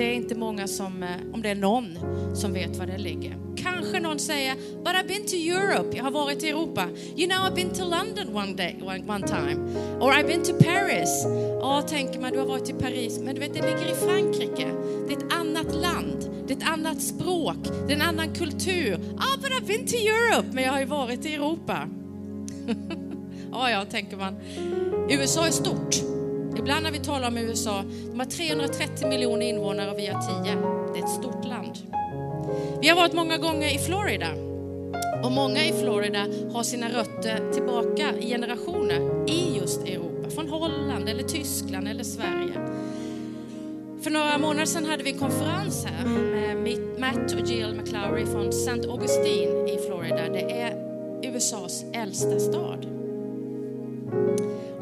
Det 0.00 0.06
är 0.06 0.14
inte 0.14 0.34
många 0.34 0.66
som, 0.66 1.02
eh, 1.02 1.08
om 1.32 1.42
det 1.42 1.48
är 1.48 1.54
någon, 1.54 1.98
som 2.34 2.52
vet 2.52 2.76
var 2.76 2.86
det 2.86 2.98
ligger. 2.98 3.36
Kanske 3.56 4.00
någon 4.00 4.18
säger, 4.18 4.54
but 4.54 4.92
I've 4.92 5.06
been 5.06 5.26
to 5.26 5.36
Europe, 5.36 5.96
jag 5.96 6.04
har 6.04 6.10
varit 6.10 6.42
i 6.42 6.48
Europa. 6.48 6.88
You 7.16 7.28
know 7.28 7.38
I've 7.38 7.54
been 7.54 7.70
to 7.70 7.84
London 7.84 8.36
one 8.36 8.52
day, 8.52 8.76
one, 8.82 9.02
one 9.08 9.26
time. 9.26 9.56
Or 10.00 10.12
I've 10.12 10.26
been 10.26 10.42
to 10.42 10.52
Paris. 10.52 11.26
Ja, 11.60 11.82
tänker 11.82 12.20
man, 12.20 12.32
du 12.32 12.38
har 12.38 12.46
varit 12.46 12.68
i 12.68 12.72
Paris, 12.72 13.18
men 13.18 13.34
du 13.34 13.40
vet 13.40 13.54
det 13.54 13.60
ligger 13.60 13.92
i 13.92 13.94
Frankrike. 13.94 14.68
Det 15.08 15.14
är 15.14 15.18
ett 15.18 15.32
annat 15.32 15.74
land, 15.74 16.30
det 16.46 16.54
är 16.54 16.56
ett 16.56 16.68
annat 16.68 17.02
språk, 17.02 17.58
det 17.86 17.92
är 17.92 17.96
en 17.96 18.02
annan 18.02 18.34
kultur. 18.34 18.90
Ja, 18.90 19.24
ah, 19.24 19.36
but 19.42 19.50
I've 19.50 19.66
been 19.66 19.86
to 19.86 19.96
Europe, 19.96 20.48
men 20.52 20.64
jag 20.64 20.72
har 20.72 20.80
ju 20.80 20.86
varit 20.86 21.26
i 21.26 21.34
Europa. 21.34 21.88
ja, 23.52 23.70
ja, 23.70 23.84
tänker 23.84 24.16
man. 24.16 24.36
USA 25.08 25.46
är 25.46 25.50
stort. 25.50 26.09
Ibland 26.60 26.82
när 26.82 26.92
vi 26.92 26.98
talar 26.98 27.28
om 27.28 27.38
USA, 27.38 27.84
de 28.10 28.18
har 28.18 28.26
330 28.26 29.08
miljoner 29.08 29.46
invånare 29.46 29.90
och 29.90 29.98
vi 29.98 30.06
har 30.06 30.44
10. 30.44 30.54
Det 30.94 31.00
är 31.00 31.04
ett 31.04 31.10
stort 31.10 31.44
land. 31.44 31.78
Vi 32.80 32.88
har 32.88 32.96
varit 32.96 33.12
många 33.12 33.38
gånger 33.38 33.74
i 33.74 33.78
Florida. 33.78 34.28
Och 35.24 35.32
många 35.32 35.64
i 35.64 35.72
Florida 35.72 36.26
har 36.52 36.62
sina 36.62 36.88
rötter 36.88 37.52
tillbaka 37.52 38.18
i 38.20 38.28
generationer 38.28 39.30
i 39.30 39.58
just 39.58 39.80
Europa. 39.80 40.30
Från 40.30 40.48
Holland, 40.48 41.08
eller 41.08 41.22
Tyskland 41.22 41.88
eller 41.88 42.04
Sverige. 42.04 42.52
För 44.02 44.10
några 44.10 44.38
månader 44.38 44.66
sedan 44.66 44.84
hade 44.84 45.02
vi 45.02 45.12
en 45.12 45.18
konferens 45.18 45.84
här 45.84 46.04
med 46.54 47.00
Matt 47.00 47.32
och 47.32 47.48
Jill 47.48 47.74
McClowry 47.74 48.26
från 48.26 48.48
St. 48.48 48.88
Augustine 48.88 49.68
i 49.68 49.78
Florida. 49.86 50.28
Det 50.32 50.60
är 50.60 50.74
USAs 51.22 51.84
äldsta 51.92 52.38
stad. 52.38 52.99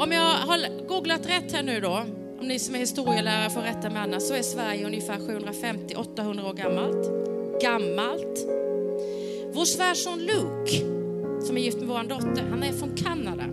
Om 0.00 0.12
jag 0.12 0.22
har 0.22 0.86
googlat 0.88 1.26
rätt 1.26 1.52
här 1.52 1.62
nu 1.62 1.80
då, 1.80 2.04
om 2.40 2.48
ni 2.48 2.58
som 2.58 2.74
är 2.74 2.78
historielärare 2.78 3.50
får 3.50 3.60
rätta 3.60 3.90
mig 3.90 4.02
annars, 4.02 4.22
så 4.22 4.34
är 4.34 4.42
Sverige 4.42 4.86
ungefär 4.86 5.18
750-800 5.18 6.48
år 6.48 6.52
gammalt. 6.52 7.10
Gammalt. 7.62 8.46
Vår 9.52 9.64
svärson 9.64 10.18
Luke, 10.18 10.78
som 11.46 11.56
är 11.56 11.60
gift 11.60 11.78
med 11.78 11.88
vår 11.88 12.02
dotter, 12.02 12.44
han 12.50 12.62
är 12.62 12.72
från 12.72 12.96
Kanada. 12.96 13.44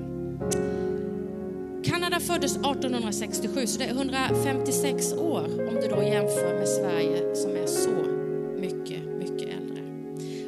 Kanada 1.84 2.20
föddes 2.20 2.52
1867, 2.52 3.68
så 3.68 3.80
det 3.80 3.86
är 3.86 3.92
156 3.92 5.14
år 5.14 5.44
om 5.70 5.76
du 5.76 5.88
då 5.88 6.04
jämför 6.04 6.54
med 6.60 6.68
Sverige 6.68 7.36
som 7.36 7.52
är 7.56 7.68
så 7.68 7.96
mycket, 8.58 9.04
mycket 9.20 9.50
äldre. 9.58 9.82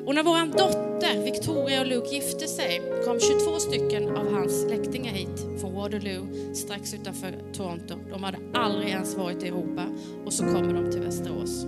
Och 0.06 0.16
när 0.16 0.24
vår 0.24 0.58
dotter 0.58 1.24
Victoria 1.24 1.82
och 1.82 1.88
Luke 1.88 2.16
gifte 2.16 2.48
sig 2.48 2.82
kom 3.06 3.20
22 3.20 3.60
stycken 3.60 4.18
av 4.18 4.34
hans 4.34 4.62
släktingar 4.62 5.14
hit 5.14 5.47
Waterloo 5.78 6.54
strax 6.54 6.94
utanför 6.94 7.34
Toronto. 7.54 7.96
De 8.10 8.24
hade 8.24 8.38
aldrig 8.54 8.90
ens 8.90 9.16
varit 9.16 9.44
i 9.44 9.48
Europa 9.48 9.86
och 10.26 10.34
så 10.34 10.44
kommer 10.44 10.74
de 10.74 10.92
till 10.92 11.02
Västerås. 11.02 11.66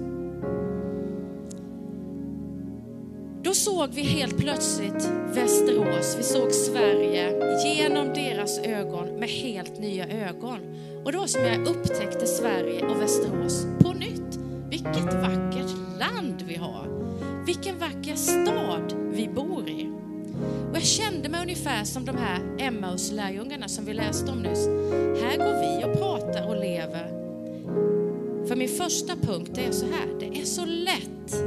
Då 3.44 3.54
såg 3.54 3.90
vi 3.94 4.02
helt 4.02 4.38
plötsligt 4.38 5.10
Västerås, 5.34 6.16
vi 6.20 6.24
såg 6.24 6.52
Sverige 6.52 7.32
genom 7.66 8.08
deras 8.08 8.60
ögon 8.60 9.20
med 9.20 9.30
helt 9.30 9.80
nya 9.80 10.08
ögon. 10.08 10.60
Och 11.06 11.12
det 11.12 11.18
var 11.18 11.28
som 11.28 11.42
jag 11.42 11.68
upptäckte 11.68 12.26
Sverige 12.26 12.86
och 12.86 13.02
Västerås 13.02 13.68
på 13.80 13.94
nytt. 13.94 14.40
Vilket 14.70 15.14
vackert 15.14 16.00
land 16.00 16.44
vi 16.48 16.56
har. 16.56 16.88
Vilken 17.46 17.80
vacker 17.80 18.16
stad 18.16 18.94
vi 19.12 19.28
bor 19.28 19.70
i. 19.70 19.89
Och 20.70 20.76
jag 20.76 20.84
kände 20.84 21.30
mig 21.30 21.42
ungefär 21.42 21.84
som 21.84 22.06
de 22.06 22.18
här 22.18 22.40
Emmaus-lärjungarna 22.58 23.68
som 23.68 23.86
vi 23.86 23.94
läste 23.94 24.32
om 24.32 24.42
nyss. 24.42 24.68
Här 25.22 25.38
går 25.38 25.60
vi 25.60 25.86
och 25.86 25.98
pratar 25.98 26.48
och 26.48 26.56
lever. 26.56 27.20
För 28.48 28.56
min 28.56 28.70
första 28.70 29.16
punkt 29.16 29.58
är 29.58 29.72
så 29.72 29.86
här, 29.86 30.08
det 30.20 30.42
är 30.42 30.46
så 30.46 30.66
lätt, 30.66 31.44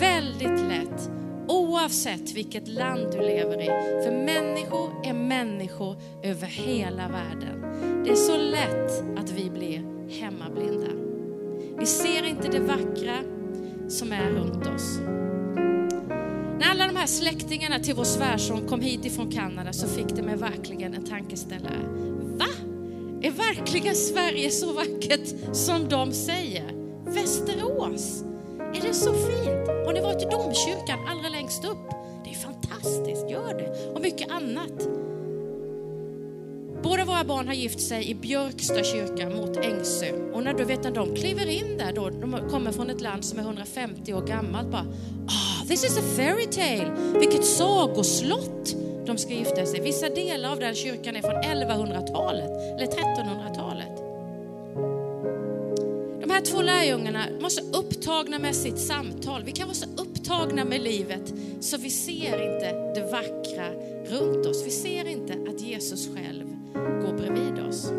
väldigt 0.00 0.60
lätt, 0.68 1.10
oavsett 1.48 2.32
vilket 2.32 2.68
land 2.68 3.12
du 3.12 3.18
lever 3.18 3.62
i. 3.62 3.66
För 4.04 4.10
människor 4.10 4.90
är 5.04 5.12
människor 5.12 5.96
över 6.22 6.46
hela 6.46 7.08
världen. 7.08 7.62
Det 8.04 8.10
är 8.10 8.14
så 8.14 8.36
lätt 8.36 9.18
att 9.18 9.32
vi 9.32 9.50
blir 9.50 9.82
hemmablinda. 10.20 10.90
Vi 11.78 11.86
ser 11.86 12.26
inte 12.26 12.48
det 12.48 12.60
vackra 12.60 13.16
som 13.88 14.12
är 14.12 14.30
runt 14.30 14.66
oss. 14.66 14.98
När 16.60 16.70
alla 16.70 16.86
de 16.86 16.96
här 16.96 17.06
släktingarna 17.06 17.78
till 17.78 17.94
vår 17.94 18.04
svärson 18.04 18.68
kom 18.68 18.80
hit 18.80 19.04
ifrån 19.04 19.30
Kanada 19.30 19.72
så 19.72 19.88
fick 19.88 20.08
det 20.16 20.22
mig 20.22 20.36
verkligen 20.36 20.94
en 20.94 21.04
tankeställare. 21.04 21.82
Va? 22.38 22.46
Är 23.22 23.30
verkligen 23.30 23.94
Sverige 23.94 24.50
så 24.50 24.72
vackert 24.72 25.34
som 25.52 25.88
de 25.88 26.12
säger? 26.12 26.72
Västerås, 27.04 28.24
är 28.58 28.80
det 28.88 28.94
så 28.94 29.12
fint? 29.12 29.68
Har 29.86 29.92
ni 29.92 30.00
varit 30.00 30.22
i 30.22 30.24
domkyrkan 30.24 30.98
allra 31.08 31.28
längst 31.28 31.64
upp? 31.64 31.90
Det 32.24 32.30
är 32.30 32.34
fantastiskt, 32.34 33.30
gör 33.30 33.54
det. 33.54 33.92
Och 33.94 34.00
mycket 34.00 34.30
annat. 34.30 34.88
Båda 36.82 37.04
våra 37.04 37.24
barn 37.24 37.46
har 37.46 37.54
gift 37.54 37.80
sig 37.80 38.10
i 38.10 38.14
Björksta 38.14 38.84
kyrka 38.84 39.30
mot 39.30 39.56
Ängsö. 39.56 40.12
Och 40.32 40.42
när 40.42 40.54
du 40.54 40.64
vet 40.64 40.84
när 40.84 40.90
de 40.90 41.14
kliver 41.14 41.46
in 41.46 41.78
där, 41.78 41.92
då, 41.92 42.10
de 42.10 42.48
kommer 42.50 42.72
från 42.72 42.90
ett 42.90 43.00
land 43.00 43.24
som 43.24 43.38
är 43.38 43.42
150 43.42 44.14
år 44.14 44.26
gammalt, 44.26 44.70
bara 44.70 44.86
this 45.70 45.84
is 45.84 45.96
a 45.96 46.02
fairy 46.02 46.46
tale. 46.46 46.90
Vilket 47.18 47.44
sagoslott 47.44 48.76
de 49.06 49.18
ska 49.18 49.32
gifta 49.34 49.66
sig. 49.66 49.80
Vissa 49.80 50.08
delar 50.08 50.52
av 50.52 50.60
den 50.60 50.74
kyrkan 50.74 51.16
är 51.16 51.20
från 51.20 51.34
1100-talet 51.34 52.50
eller 52.76 52.86
1300-talet. 52.86 53.96
De 56.20 56.30
här 56.30 56.40
två 56.40 56.62
lärjungarna 56.62 57.24
var 57.40 57.48
så 57.48 57.60
upptagna 57.60 58.38
med 58.38 58.56
sitt 58.56 58.78
samtal. 58.78 59.42
Vi 59.44 59.52
kan 59.52 59.66
vara 59.66 59.74
så 59.74 59.86
upptagna 59.96 60.64
med 60.64 60.80
livet 60.80 61.34
så 61.60 61.76
vi 61.76 61.90
ser 61.90 62.52
inte 62.52 62.92
det 62.94 63.12
vackra 63.12 63.70
runt 64.06 64.46
oss. 64.46 64.66
Vi 64.66 64.70
ser 64.70 65.08
inte 65.08 65.32
att 65.32 65.60
Jesus 65.60 66.08
själv 66.14 66.46
går 66.76 67.12
bredvid 67.12 67.66
oss. 67.68 67.92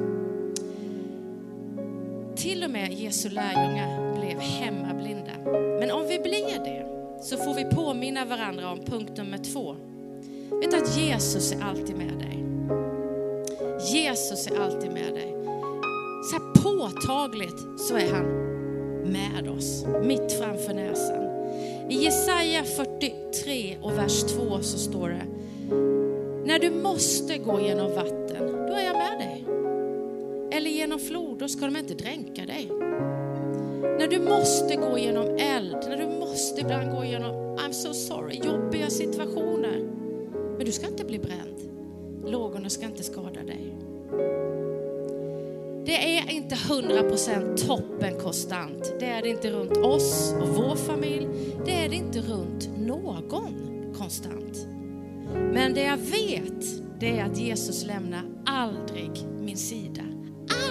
Till 2.35 2.63
och 2.63 2.69
med 2.69 2.93
Jesu 2.93 3.29
lärjungar 3.29 4.19
blev 4.19 4.39
hemmablinda. 4.39 5.31
Men 5.79 5.91
om 5.91 6.07
vi 6.07 6.19
blir 6.19 6.59
det 6.65 6.90
så 7.21 7.37
får 7.37 7.53
vi 7.53 7.63
påminna 7.65 8.25
varandra 8.25 8.71
om 8.71 8.79
punkt 8.79 9.17
nummer 9.17 9.37
två. 9.37 9.75
Vet 10.61 10.73
att 10.73 10.97
Jesus 10.97 11.51
är 11.51 11.63
alltid 11.63 11.95
med 11.95 12.13
dig. 12.19 12.43
Jesus 13.93 14.47
är 14.47 14.59
alltid 14.59 14.91
med 14.91 15.13
dig. 15.13 15.35
Så 16.23 16.37
här 16.37 16.63
påtagligt 16.63 17.79
så 17.79 17.95
är 17.95 18.13
han 18.13 18.25
med 19.11 19.49
oss, 19.49 19.85
mitt 20.03 20.31
framför 20.31 20.73
näsan. 20.73 21.23
I 21.89 22.03
Jesaja 22.03 22.63
43 22.63 23.77
och 23.81 23.97
vers 23.97 24.23
2 24.23 24.61
så 24.61 24.77
står 24.77 25.09
det, 25.09 25.25
när 26.45 26.59
du 26.59 26.71
måste 26.71 27.37
gå 27.37 27.61
genom 27.61 27.95
vatten, 27.95 28.67
då 28.67 28.73
är 28.73 28.85
jag 28.85 28.97
med 28.97 29.19
dig. 29.19 29.45
Eller 30.51 30.69
genom 30.69 30.99
flod, 30.99 31.39
då 31.39 31.47
ska 31.47 31.65
de 31.65 31.75
inte 31.75 31.93
dränka 31.93 32.45
dig. 32.45 32.69
När 33.81 34.07
du 34.07 34.19
måste 34.19 34.75
gå 34.75 34.97
genom 34.97 35.25
eld, 35.37 35.77
när 35.89 35.97
du 35.97 36.20
måste 36.31 36.61
ibland 36.61 36.91
gå 36.91 37.03
igenom, 37.03 37.31
I'm 37.57 37.71
so 37.71 37.93
sorry, 37.93 38.39
jobbiga 38.43 38.89
situationer. 38.89 39.79
Men 40.57 40.65
du 40.65 40.71
ska 40.71 40.87
inte 40.87 41.05
bli 41.05 41.19
bränd. 41.19 41.57
Lågorna 42.25 42.69
ska 42.69 42.85
inte 42.85 43.03
skada 43.03 43.43
dig. 43.43 43.77
Det 45.85 46.17
är 46.17 46.31
inte 46.31 46.55
100% 46.55 47.57
toppen 47.67 48.19
konstant. 48.19 48.93
Det 48.99 49.05
är 49.05 49.21
det 49.21 49.29
inte 49.29 49.51
runt 49.51 49.77
oss 49.77 50.35
och 50.41 50.47
vår 50.47 50.75
familj. 50.75 51.27
Det 51.65 51.85
är 51.85 51.89
det 51.89 51.95
inte 51.95 52.19
runt 52.19 52.69
någon 52.77 53.93
konstant. 53.97 54.67
Men 55.33 55.73
det 55.73 55.83
jag 55.83 55.97
vet, 55.97 56.65
det 56.99 57.19
är 57.19 57.25
att 57.25 57.37
Jesus 57.37 57.85
lämnar 57.85 58.23
aldrig 58.45 59.11
min 59.39 59.57
sida. 59.57 60.03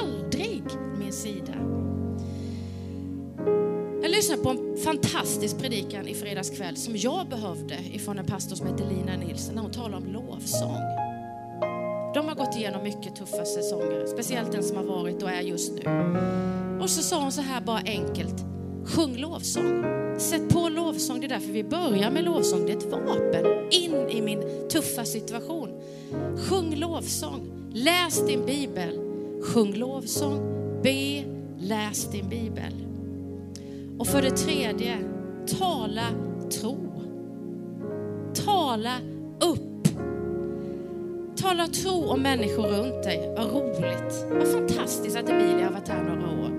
Aldrig 0.00 0.62
min 0.98 1.12
sida. 1.12 1.54
Jag 4.20 4.24
lyssnade 4.24 4.42
på 4.42 4.48
en 4.48 4.76
fantastisk 4.76 5.58
predikan 5.58 6.08
i 6.08 6.14
fredags 6.14 6.50
kväll 6.50 6.76
som 6.76 6.96
jag 6.96 7.28
behövde 7.28 7.78
ifrån 7.92 8.18
en 8.18 8.26
pastor 8.26 8.56
som 8.56 8.66
heter 8.66 8.84
Lina 8.90 9.16
Nilsson 9.16 9.54
när 9.54 9.62
hon 9.62 9.72
talar 9.72 9.98
om 9.98 10.06
lovsång. 10.06 10.76
De 12.14 12.28
har 12.28 12.34
gått 12.34 12.56
igenom 12.56 12.82
mycket 12.82 13.16
tuffa 13.16 13.44
säsonger, 13.44 14.06
speciellt 14.06 14.52
den 14.52 14.62
som 14.62 14.76
har 14.76 14.84
varit 14.84 15.22
och 15.22 15.30
är 15.30 15.40
just 15.40 15.72
nu. 15.72 15.82
Och 16.82 16.90
så 16.90 17.02
sa 17.02 17.22
hon 17.22 17.32
så 17.32 17.40
här 17.40 17.60
bara 17.60 17.80
enkelt, 17.84 18.44
sjung 18.84 19.16
lovsång. 19.16 19.84
Sätt 20.18 20.48
på 20.48 20.68
lovsång, 20.68 21.20
det 21.20 21.26
är 21.26 21.28
därför 21.28 21.52
vi 21.52 21.64
börjar 21.64 22.10
med 22.10 22.24
lovsång. 22.24 22.66
Det 22.66 22.72
är 22.72 22.76
ett 22.76 22.92
vapen 22.92 23.46
in 23.70 24.10
i 24.10 24.22
min 24.22 24.68
tuffa 24.72 25.04
situation. 25.04 25.68
Sjung 26.48 26.74
lovsång, 26.74 27.70
läs 27.72 28.26
din 28.26 28.46
bibel, 28.46 29.00
sjung 29.42 29.74
lovsång, 29.74 30.40
be, 30.82 31.24
läs 31.58 32.10
din 32.10 32.28
bibel. 32.28 32.90
Och 34.00 34.06
för 34.06 34.22
det 34.22 34.30
tredje, 34.30 34.98
tala 35.58 36.06
tro. 36.60 37.02
Tala 38.44 38.94
upp. 39.40 39.88
Tala 41.36 41.66
tro 41.66 42.04
om 42.04 42.22
människor 42.22 42.62
runt 42.62 43.02
dig. 43.02 43.34
Vad 43.36 43.50
roligt. 43.50 44.26
Vad 44.30 44.48
fantastiskt 44.48 45.16
att 45.16 45.28
Emilia 45.28 45.64
har 45.64 45.72
varit 45.72 45.88
här 45.88 46.02
några 46.02 46.42
år. 46.42 46.50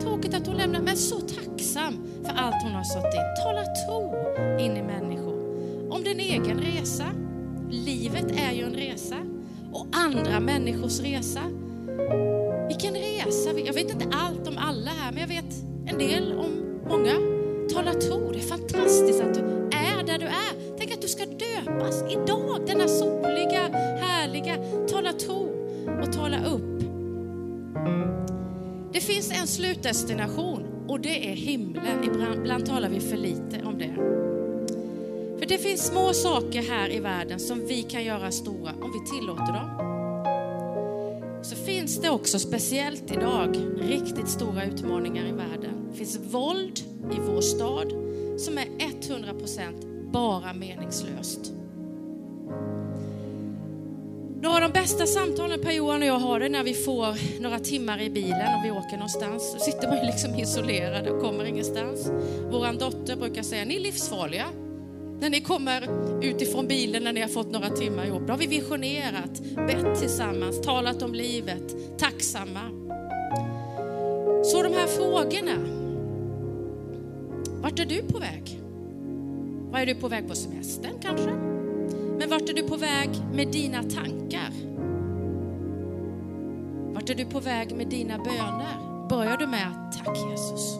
Tråkigt 0.00 0.34
att 0.34 0.46
hon 0.46 0.56
lämnar, 0.56 0.80
men 0.80 0.96
så 0.96 1.20
tacksam 1.20 1.94
för 2.24 2.32
allt 2.36 2.62
hon 2.62 2.72
har 2.72 2.84
satt 2.84 3.14
in. 3.14 3.44
Tala 3.44 3.64
tro 3.64 4.14
in 4.60 4.76
i 4.76 4.82
människor. 4.82 5.36
Om 5.90 6.04
din 6.04 6.20
egen 6.20 6.58
resa. 6.58 7.06
Livet 7.70 8.26
är 8.50 8.52
ju 8.52 8.62
en 8.62 8.74
resa. 8.74 9.16
Och 9.72 9.86
andra 9.90 10.40
människors 10.40 11.00
resa. 11.00 11.40
Vilken 12.68 12.94
resa. 12.94 13.50
Jag 13.64 13.74
vet 13.74 13.92
inte 13.92 14.06
allt 14.12 14.48
om 14.48 14.58
alla 14.58 14.90
här, 14.90 15.12
men 15.12 15.20
jag 15.20 15.28
vet 15.28 15.65
en 15.86 15.98
del 15.98 16.32
om 16.32 16.80
många. 16.88 17.12
Tala 17.74 17.92
tro. 17.92 18.32
Det 18.32 18.38
är 18.38 18.42
fantastiskt 18.42 19.20
att 19.20 19.34
du 19.34 19.40
är 19.72 20.06
där 20.06 20.18
du 20.18 20.26
är. 20.26 20.76
Tänk 20.78 20.92
att 20.92 21.02
du 21.02 21.08
ska 21.08 21.24
döpas 21.26 22.02
idag, 22.12 22.60
denna 22.66 22.88
soliga, 22.88 23.60
härliga. 24.00 24.56
Tala 24.88 25.12
tro 25.12 25.48
och 26.02 26.12
tala 26.12 26.44
upp. 26.46 26.82
Det 28.92 29.00
finns 29.00 29.30
en 29.40 29.46
slutdestination 29.46 30.62
och 30.88 31.00
det 31.00 31.30
är 31.32 31.34
himlen. 31.34 32.04
Ibland 32.04 32.66
talar 32.66 32.88
vi 32.88 33.00
för 33.00 33.16
lite 33.16 33.62
om 33.64 33.78
det. 33.78 33.94
För 35.38 35.46
det 35.46 35.58
finns 35.58 35.86
små 35.86 36.12
saker 36.12 36.62
här 36.62 36.92
i 36.92 37.00
världen 37.00 37.40
som 37.40 37.66
vi 37.66 37.82
kan 37.82 38.04
göra 38.04 38.30
stora 38.30 38.70
om 38.82 38.92
vi 38.92 39.18
tillåter 39.18 39.52
dem. 39.52 39.95
Så 41.46 41.56
finns 41.56 42.00
det 42.00 42.10
också, 42.10 42.38
speciellt 42.38 43.10
idag, 43.10 43.56
riktigt 43.80 44.28
stora 44.28 44.64
utmaningar 44.64 45.26
i 45.26 45.32
världen. 45.32 45.88
Det 45.90 45.96
finns 45.96 46.18
våld 46.30 46.78
i 47.12 47.20
vår 47.26 47.40
stad 47.40 47.92
som 48.40 48.58
är 48.58 48.64
100% 48.64 50.10
bara 50.12 50.54
meningslöst. 50.54 51.52
Några 54.42 54.54
av 54.54 54.60
de 54.60 54.72
bästa 54.72 55.06
samtalen 55.06 55.60
Per 55.62 55.72
Johan 55.72 56.02
och 56.02 56.08
jag 56.08 56.18
har 56.18 56.40
det 56.40 56.48
när 56.48 56.64
vi 56.64 56.74
får 56.74 57.40
några 57.42 57.58
timmar 57.58 58.00
i 58.00 58.10
bilen 58.10 58.58
och 58.58 58.64
vi 58.64 58.70
åker 58.70 58.96
någonstans. 58.96 59.54
Då 59.54 59.60
sitter 59.60 59.88
man 59.88 60.06
liksom 60.06 60.34
isolerad 60.34 61.06
och 61.06 61.22
kommer 61.22 61.44
ingenstans. 61.44 62.10
Vår 62.50 62.78
dotter 62.78 63.16
brukar 63.16 63.42
säga, 63.42 63.64
ni 63.64 63.76
är 63.76 63.80
livsfarliga. 63.80 64.46
När 65.20 65.30
ni 65.30 65.40
kommer 65.40 65.88
utifrån 66.22 66.68
bilen 66.68 67.04
när 67.04 67.12
ni 67.12 67.20
har 67.20 67.28
fått 67.28 67.50
några 67.50 67.70
timmar 67.70 68.06
ihop. 68.06 68.22
Då 68.26 68.32
har 68.32 68.38
vi 68.38 68.46
visionerat, 68.46 69.42
bett 69.56 70.00
tillsammans, 70.00 70.60
talat 70.60 71.02
om 71.02 71.14
livet, 71.14 71.98
tacksamma. 71.98 72.60
Så 74.44 74.62
de 74.62 74.72
här 74.72 74.86
frågorna. 74.86 75.56
Vart 77.62 77.78
är 77.78 77.86
du 77.86 78.02
på 78.02 78.18
väg? 78.18 78.60
Var 79.70 79.80
är 79.80 79.86
du 79.86 79.94
på 79.94 80.08
väg 80.08 80.28
på 80.28 80.34
semestern 80.34 80.92
kanske? 81.00 81.30
Men 82.18 82.30
vart 82.30 82.48
är 82.48 82.54
du 82.54 82.62
på 82.62 82.76
väg 82.76 83.10
med 83.32 83.48
dina 83.48 83.82
tankar? 83.82 84.50
Vart 86.94 87.10
är 87.10 87.14
du 87.14 87.24
på 87.24 87.40
väg 87.40 87.76
med 87.76 87.88
dina 87.88 88.18
böner? 88.18 89.08
Börjar 89.08 89.36
du 89.36 89.46
med 89.46 89.66
att 89.66 90.04
tack 90.04 90.18
Jesus, 90.30 90.78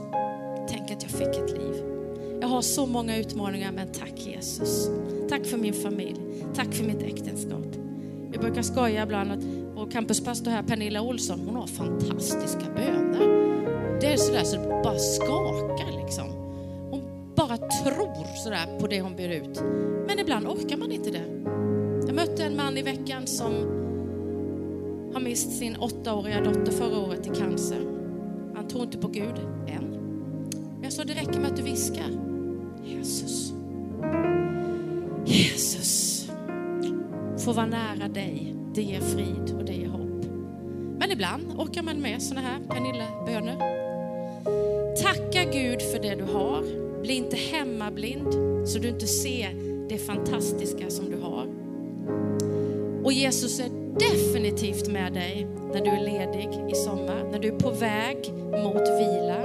tänk 0.69 0.91
att 0.91 1.03
jag 1.03 1.11
fick 1.11 1.29
ett 1.29 1.51
liv. 1.51 1.96
Jag 2.41 2.49
har 2.49 2.63
så 2.63 2.87
många 2.87 3.17
utmaningar, 3.17 3.73
men 3.73 3.93
tack 3.93 4.27
Jesus. 4.27 4.91
Tack 5.29 5.47
för 5.47 5.59
min 5.59 5.75
familj. 5.75 6.21
Tack 6.55 6.75
för 6.75 6.85
mitt 6.85 7.03
äktenskap. 7.03 7.67
Jag 8.33 8.41
brukar 8.41 8.63
skoja 8.63 9.03
ibland 9.03 9.33
att 9.33 9.45
vår 9.75 9.91
campuspastor 9.91 10.51
här, 10.51 10.63
Pernilla 10.63 11.03
Olsson, 11.03 11.41
hon 11.47 11.57
har 11.57 11.67
fantastiska 11.67 12.65
böner. 12.77 13.47
Det 14.01 14.07
är 14.07 14.17
sådär 14.17 14.45
så 14.45 14.57
det 14.57 14.69
bara 14.69 14.99
skakar 14.99 16.05
liksom. 16.05 16.29
Hon 16.91 17.03
bara 17.37 17.57
tror 17.57 18.37
sådär 18.45 18.79
på 18.81 18.87
det 18.87 19.01
hon 19.01 19.17
ber 19.17 19.29
ut. 19.29 19.63
Men 20.07 20.19
ibland 20.19 20.47
orkar 20.47 20.77
man 20.77 20.93
inte 20.93 21.11
det. 21.11 21.25
Jag 22.07 22.15
mötte 22.15 22.45
en 22.45 22.57
man 22.57 22.79
i 22.79 22.83
veckan 22.83 23.27
som 23.27 23.53
har 25.13 25.21
mist 25.21 25.59
sin 25.59 25.77
åttaåriga 25.77 26.45
dotter 26.45 26.73
förra 26.73 26.99
året 26.99 27.27
i 27.27 27.41
cancer. 27.41 27.81
Han 28.55 28.69
tror 28.69 28.83
inte 28.83 28.99
på 28.99 29.09
Gud 29.09 29.39
än. 29.67 29.99
Jag 30.83 30.93
sa, 30.93 31.05
det 31.05 31.15
räcker 31.15 31.41
med 31.41 31.51
att 31.51 31.57
du 31.57 31.63
viskar. 31.63 32.26
Jesus. 32.87 33.53
Jesus. 35.25 36.29
Få 37.45 37.53
vara 37.53 37.67
nära 37.67 38.09
dig. 38.09 38.55
Det 38.75 38.83
ger 38.83 39.01
frid 39.01 39.55
och 39.59 39.65
det 39.65 39.73
ger 39.73 39.89
hopp. 39.89 40.25
Men 40.99 41.11
ibland 41.11 41.61
orkar 41.61 41.83
man 41.83 42.01
med 42.01 42.23
sådana 42.23 42.49
här 42.49 42.61
Pernilla-böner. 42.69 43.57
Tacka 45.03 45.51
Gud 45.53 45.83
för 45.83 45.99
det 46.03 46.15
du 46.15 46.25
har. 46.25 46.63
Bli 47.03 47.15
inte 47.15 47.37
hemmablind 47.37 48.35
så 48.69 48.79
du 48.79 48.89
inte 48.89 49.07
ser 49.07 49.49
det 49.89 49.99
fantastiska 49.99 50.91
som 50.91 51.11
du 51.11 51.17
har. 51.17 51.47
Och 53.05 53.13
Jesus 53.13 53.61
är 53.61 53.71
definitivt 53.99 54.89
med 54.89 55.13
dig 55.13 55.47
när 55.73 55.81
du 55.81 55.91
är 55.91 56.05
ledig 56.05 56.73
i 56.73 56.75
sommar, 56.75 57.29
när 57.33 57.39
du 57.39 57.49
är 57.49 57.59
på 57.59 57.71
väg 57.71 58.17
mot 58.65 58.89
vila. 58.89 59.41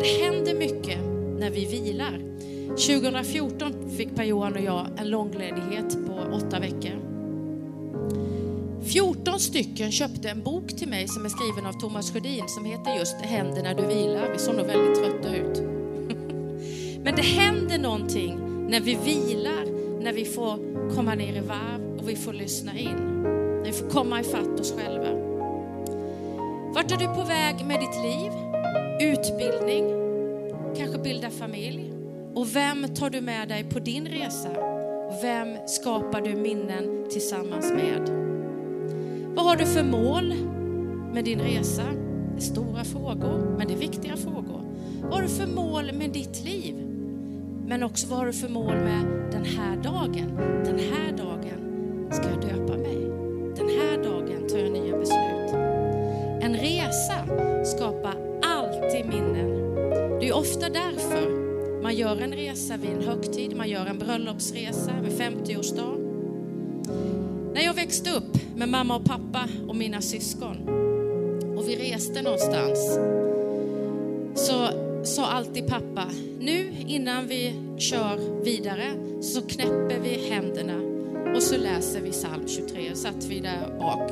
Det 0.00 0.24
händer 0.24 0.54
mycket 0.54 1.09
när 1.40 1.50
vi 1.50 1.64
vilar. 1.64 2.20
2014 2.68 3.90
fick 3.96 4.14
Per-Johan 4.14 4.52
och 4.52 4.60
jag 4.60 4.86
en 4.96 5.10
långledighet 5.10 6.06
på 6.06 6.36
åtta 6.36 6.60
veckor. 6.60 7.10
14 8.82 9.40
stycken 9.40 9.92
köpte 9.92 10.28
en 10.28 10.42
bok 10.42 10.76
till 10.76 10.88
mig 10.88 11.08
som 11.08 11.24
är 11.24 11.28
skriven 11.28 11.66
av 11.66 11.72
Thomas 11.72 12.12
Sjödin 12.12 12.48
som 12.48 12.64
heter 12.64 12.98
just 12.98 13.16
händer 13.16 13.62
när 13.62 13.74
du 13.74 13.86
vilar. 13.86 14.32
Vi 14.32 14.38
såg 14.38 14.54
nog 14.54 14.66
väldigt 14.66 14.94
trötta 14.94 15.36
ut. 15.36 15.62
Men 17.04 17.16
det 17.16 17.22
händer 17.22 17.78
någonting 17.78 18.38
när 18.68 18.80
vi 18.80 18.98
vilar, 19.04 19.64
när 20.02 20.12
vi 20.12 20.24
får 20.24 20.56
komma 20.94 21.14
ner 21.14 21.36
i 21.36 21.40
varv 21.40 21.98
och 21.98 22.08
vi 22.08 22.16
får 22.16 22.32
lyssna 22.32 22.78
in. 22.78 23.22
När 23.62 23.64
vi 23.64 23.72
får 23.72 23.88
komma 23.90 24.20
ifatt 24.20 24.60
oss 24.60 24.74
själva. 24.78 25.08
Vart 26.74 26.92
är 26.92 26.96
du 26.96 27.06
på 27.06 27.22
väg 27.22 27.66
med 27.66 27.80
ditt 27.80 28.02
liv? 28.02 28.32
Utbildning? 29.00 29.99
Bilda 31.02 31.30
familj? 31.30 31.92
Och 32.34 32.56
vem 32.56 32.94
tar 32.94 33.10
du 33.10 33.20
med 33.20 33.48
dig 33.48 33.64
på 33.64 33.78
din 33.78 34.06
resa? 34.06 34.48
Och 35.08 35.24
vem 35.24 35.56
skapar 35.66 36.20
du 36.20 36.34
minnen 36.34 37.06
tillsammans 37.10 37.72
med? 37.72 38.10
Vad 39.34 39.44
har 39.44 39.56
du 39.56 39.66
för 39.66 39.84
mål 39.84 40.34
med 41.12 41.24
din 41.24 41.40
resa? 41.40 41.82
Det 42.32 42.36
är 42.36 42.40
stora 42.40 42.84
frågor, 42.84 43.54
men 43.58 43.68
det 43.68 43.74
är 43.74 43.78
viktiga 43.78 44.16
frågor. 44.16 44.60
Vad 45.02 45.12
har 45.12 45.22
du 45.22 45.28
för 45.28 45.46
mål 45.46 45.92
med 45.92 46.10
ditt 46.10 46.44
liv? 46.44 46.74
Men 47.66 47.82
också 47.82 48.06
vad 48.06 48.18
har 48.18 48.26
du 48.26 48.32
för 48.32 48.48
mål 48.48 48.74
med 48.74 49.30
den 49.32 49.44
här 49.44 49.76
dagen? 49.76 50.36
Den 50.64 50.78
här 50.78 51.16
dagen 51.16 52.08
ska 52.10 52.30
jag 52.30 52.40
döpa 52.40 52.76
mig. 52.76 52.96
Den 53.56 53.68
här 53.68 54.02
dagen 54.04 54.48
tar 54.48 54.58
jag 54.58 54.72
nya 54.72 54.98
beslut. 54.98 55.54
En 56.42 56.54
resa 56.54 57.14
skapar 57.64 58.14
alltid 58.42 59.06
minnen. 59.06 59.49
Det 60.30 60.34
är 60.34 60.38
ofta 60.38 60.68
därför 60.68 61.30
man 61.82 61.94
gör 61.94 62.16
en 62.20 62.32
resa 62.32 62.76
vid 62.76 62.90
en 62.90 63.02
högtid, 63.02 63.56
man 63.56 63.68
gör 63.68 63.86
en 63.86 63.98
bröllopsresa 63.98 64.92
vid 65.02 65.12
50-årsdag. 65.12 65.96
När 67.54 67.62
jag 67.62 67.74
växte 67.74 68.10
upp 68.10 68.56
med 68.56 68.68
mamma 68.68 68.96
och 68.96 69.04
pappa 69.04 69.48
och 69.68 69.76
mina 69.76 70.00
syskon 70.00 70.56
och 71.56 71.68
vi 71.68 71.76
reste 71.76 72.22
någonstans 72.22 72.98
så 74.34 74.68
sa 75.04 75.26
alltid 75.26 75.66
pappa, 75.66 76.04
nu 76.40 76.74
innan 76.86 77.26
vi 77.26 77.54
kör 77.78 78.42
vidare 78.44 78.86
så 79.20 79.42
knäpper 79.42 79.98
vi 80.02 80.28
händerna 80.30 80.76
och 81.36 81.42
så 81.42 81.56
läser 81.56 82.00
vi 82.00 82.10
psalm 82.10 82.48
23. 82.48 82.94
Satt 82.94 83.24
vi 83.24 83.40
där 83.40 83.78
bak 83.78 84.10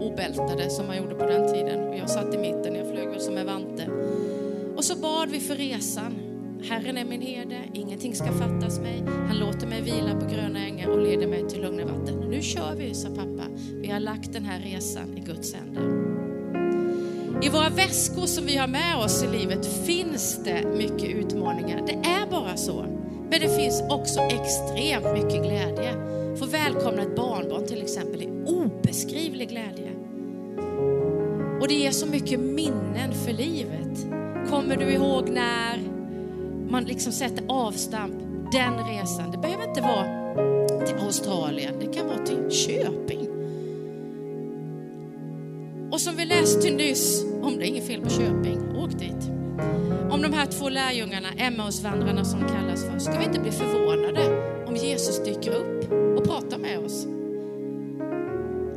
obältade 0.00 0.70
som 0.70 0.86
man 0.86 0.96
gjorde 0.96 1.14
på 1.14 1.26
den 1.26 1.52
tiden 1.54 1.88
och 1.88 1.96
jag 1.96 2.10
satt 2.10 2.34
i 2.34 2.38
mitten, 2.38 2.74
jag 2.74 2.90
flög 2.90 3.08
väl 3.08 3.20
som 3.20 3.36
en 3.36 3.46
vante. 3.46 3.88
Och 4.78 4.84
så 4.84 4.96
bad 4.96 5.30
vi 5.30 5.40
för 5.40 5.54
resan 5.54 6.14
Herren 6.62 6.96
är 6.96 7.04
min 7.04 7.22
herde, 7.22 7.58
ingenting 7.74 8.14
ska 8.14 8.32
fattas 8.32 8.80
mig. 8.80 9.02
Han 9.28 9.38
låter 9.38 9.66
mig 9.66 9.82
vila 9.82 10.20
på 10.20 10.26
gröna 10.26 10.58
ängar 10.58 10.88
och 10.88 11.02
leder 11.02 11.26
mig 11.26 11.48
till 11.48 11.62
lugna 11.62 11.84
vatten. 11.84 12.30
Nu 12.30 12.42
kör 12.42 12.74
vi, 12.76 12.94
sa 12.94 13.08
pappa. 13.08 13.44
Vi 13.72 13.90
har 13.90 14.00
lagt 14.00 14.32
den 14.32 14.44
här 14.44 14.60
resan 14.60 15.18
i 15.18 15.20
Guds 15.20 15.54
händer. 15.54 15.82
I 17.42 17.48
våra 17.48 17.68
väskor 17.68 18.26
som 18.26 18.46
vi 18.46 18.56
har 18.56 18.66
med 18.66 18.96
oss 18.96 19.22
i 19.22 19.38
livet 19.38 19.66
finns 19.86 20.44
det 20.44 20.64
mycket 20.76 21.10
utmaningar. 21.10 21.82
Det 21.86 22.08
är 22.08 22.30
bara 22.30 22.56
så. 22.56 22.82
Men 23.30 23.40
det 23.40 23.56
finns 23.56 23.82
också 23.90 24.20
extremt 24.20 25.12
mycket 25.14 25.42
glädje. 25.42 25.92
Få 26.38 26.46
välkomna 26.46 27.02
ett 27.02 27.16
barnbarn 27.16 27.66
till 27.66 27.82
exempel 27.82 28.22
är 28.22 28.48
obeskrivlig 28.48 29.48
glädje. 29.48 29.90
Och 31.60 31.68
det 31.68 31.74
ger 31.74 31.90
så 31.90 32.06
mycket 32.06 32.40
minnen 32.40 33.14
för 33.24 33.32
livet. 33.32 34.17
Kommer 34.50 34.76
du 34.76 34.84
ihåg 34.84 35.28
när 35.28 35.78
man 36.70 36.84
liksom 36.84 37.12
sätter 37.12 37.44
avstamp, 37.48 38.14
den 38.52 38.86
resan. 38.86 39.30
Det 39.30 39.38
behöver 39.38 39.68
inte 39.68 39.80
vara 39.80 40.04
till 40.86 40.96
Australien, 40.96 41.74
det 41.80 41.94
kan 41.94 42.06
vara 42.06 42.18
till 42.18 42.50
Köping. 42.50 43.28
Och 45.92 46.00
som 46.00 46.16
vi 46.16 46.24
läste 46.24 46.70
nyss, 46.70 47.24
om 47.42 47.56
det 47.58 47.64
är 47.64 47.68
inget 47.68 47.86
fel 47.86 48.00
på 48.00 48.10
Köping, 48.10 48.76
åk 48.76 48.90
dit. 48.90 49.30
Om 50.10 50.22
de 50.22 50.32
här 50.32 50.46
två 50.46 50.68
lärjungarna, 50.68 51.28
Emmausvandrarna 51.36 52.24
som 52.24 52.40
kallas 52.40 52.84
för, 52.84 52.98
ska 52.98 53.18
vi 53.18 53.24
inte 53.24 53.40
bli 53.40 53.50
förvånade 53.50 54.44
om 54.66 54.76
Jesus 54.76 55.24
dyker 55.24 55.50
upp 55.50 55.92
och 56.18 56.24
pratar 56.24 56.58
med 56.58 56.78
oss? 56.78 57.06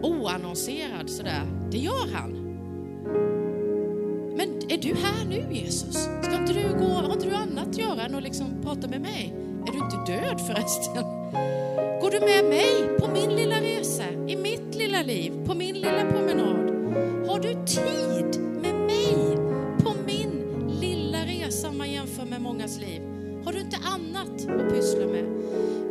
Oannonserad 0.02 1.10
sådär, 1.10 1.44
det 1.72 1.78
gör 1.78 2.14
han. 2.14 2.42
Är 4.72 4.78
du 4.78 4.96
här 4.96 5.26
nu 5.26 5.46
Jesus? 5.52 5.96
Ska 6.22 6.36
inte 6.36 6.54
du 6.54 6.80
gå, 6.80 6.86
har 6.86 7.14
inte 7.14 7.30
du 7.30 7.36
annat 7.36 7.68
att 7.68 7.78
göra 7.78 8.02
än 8.02 8.16
att 8.16 8.24
liksom 8.24 8.48
prata 8.64 8.88
med 8.88 9.02
mig? 9.02 9.34
Är 9.68 9.72
du 9.72 9.78
inte 9.78 10.12
död 10.12 10.42
förresten? 10.48 11.04
Går 12.02 12.12
du 12.12 12.20
med 12.20 12.46
mig 12.46 12.98
på 13.00 13.08
min 13.12 13.36
lilla 13.36 13.56
resa, 13.62 14.04
i 14.28 14.36
mitt 14.36 14.76
lilla 14.76 15.02
liv, 15.02 15.34
på 15.46 15.56
min 15.56 15.76
lilla 15.76 16.12
promenad? 16.12 16.70
Har 17.28 17.40
du 17.40 17.50
tid 17.66 18.42
med 18.62 18.76
mig 18.76 19.38
på 19.84 19.94
min 20.06 20.42
lilla 20.82 21.18
resa 21.26 21.70
om 21.70 21.78
man 21.78 21.92
jämför 21.92 22.26
med 22.26 22.42
mångas 22.42 22.80
liv? 22.80 23.02
Har 23.46 23.54
du 23.54 23.60
inte 23.60 23.78
annat 23.78 24.50
att 24.50 24.74
pyssla 24.74 25.06
med? 25.06 25.24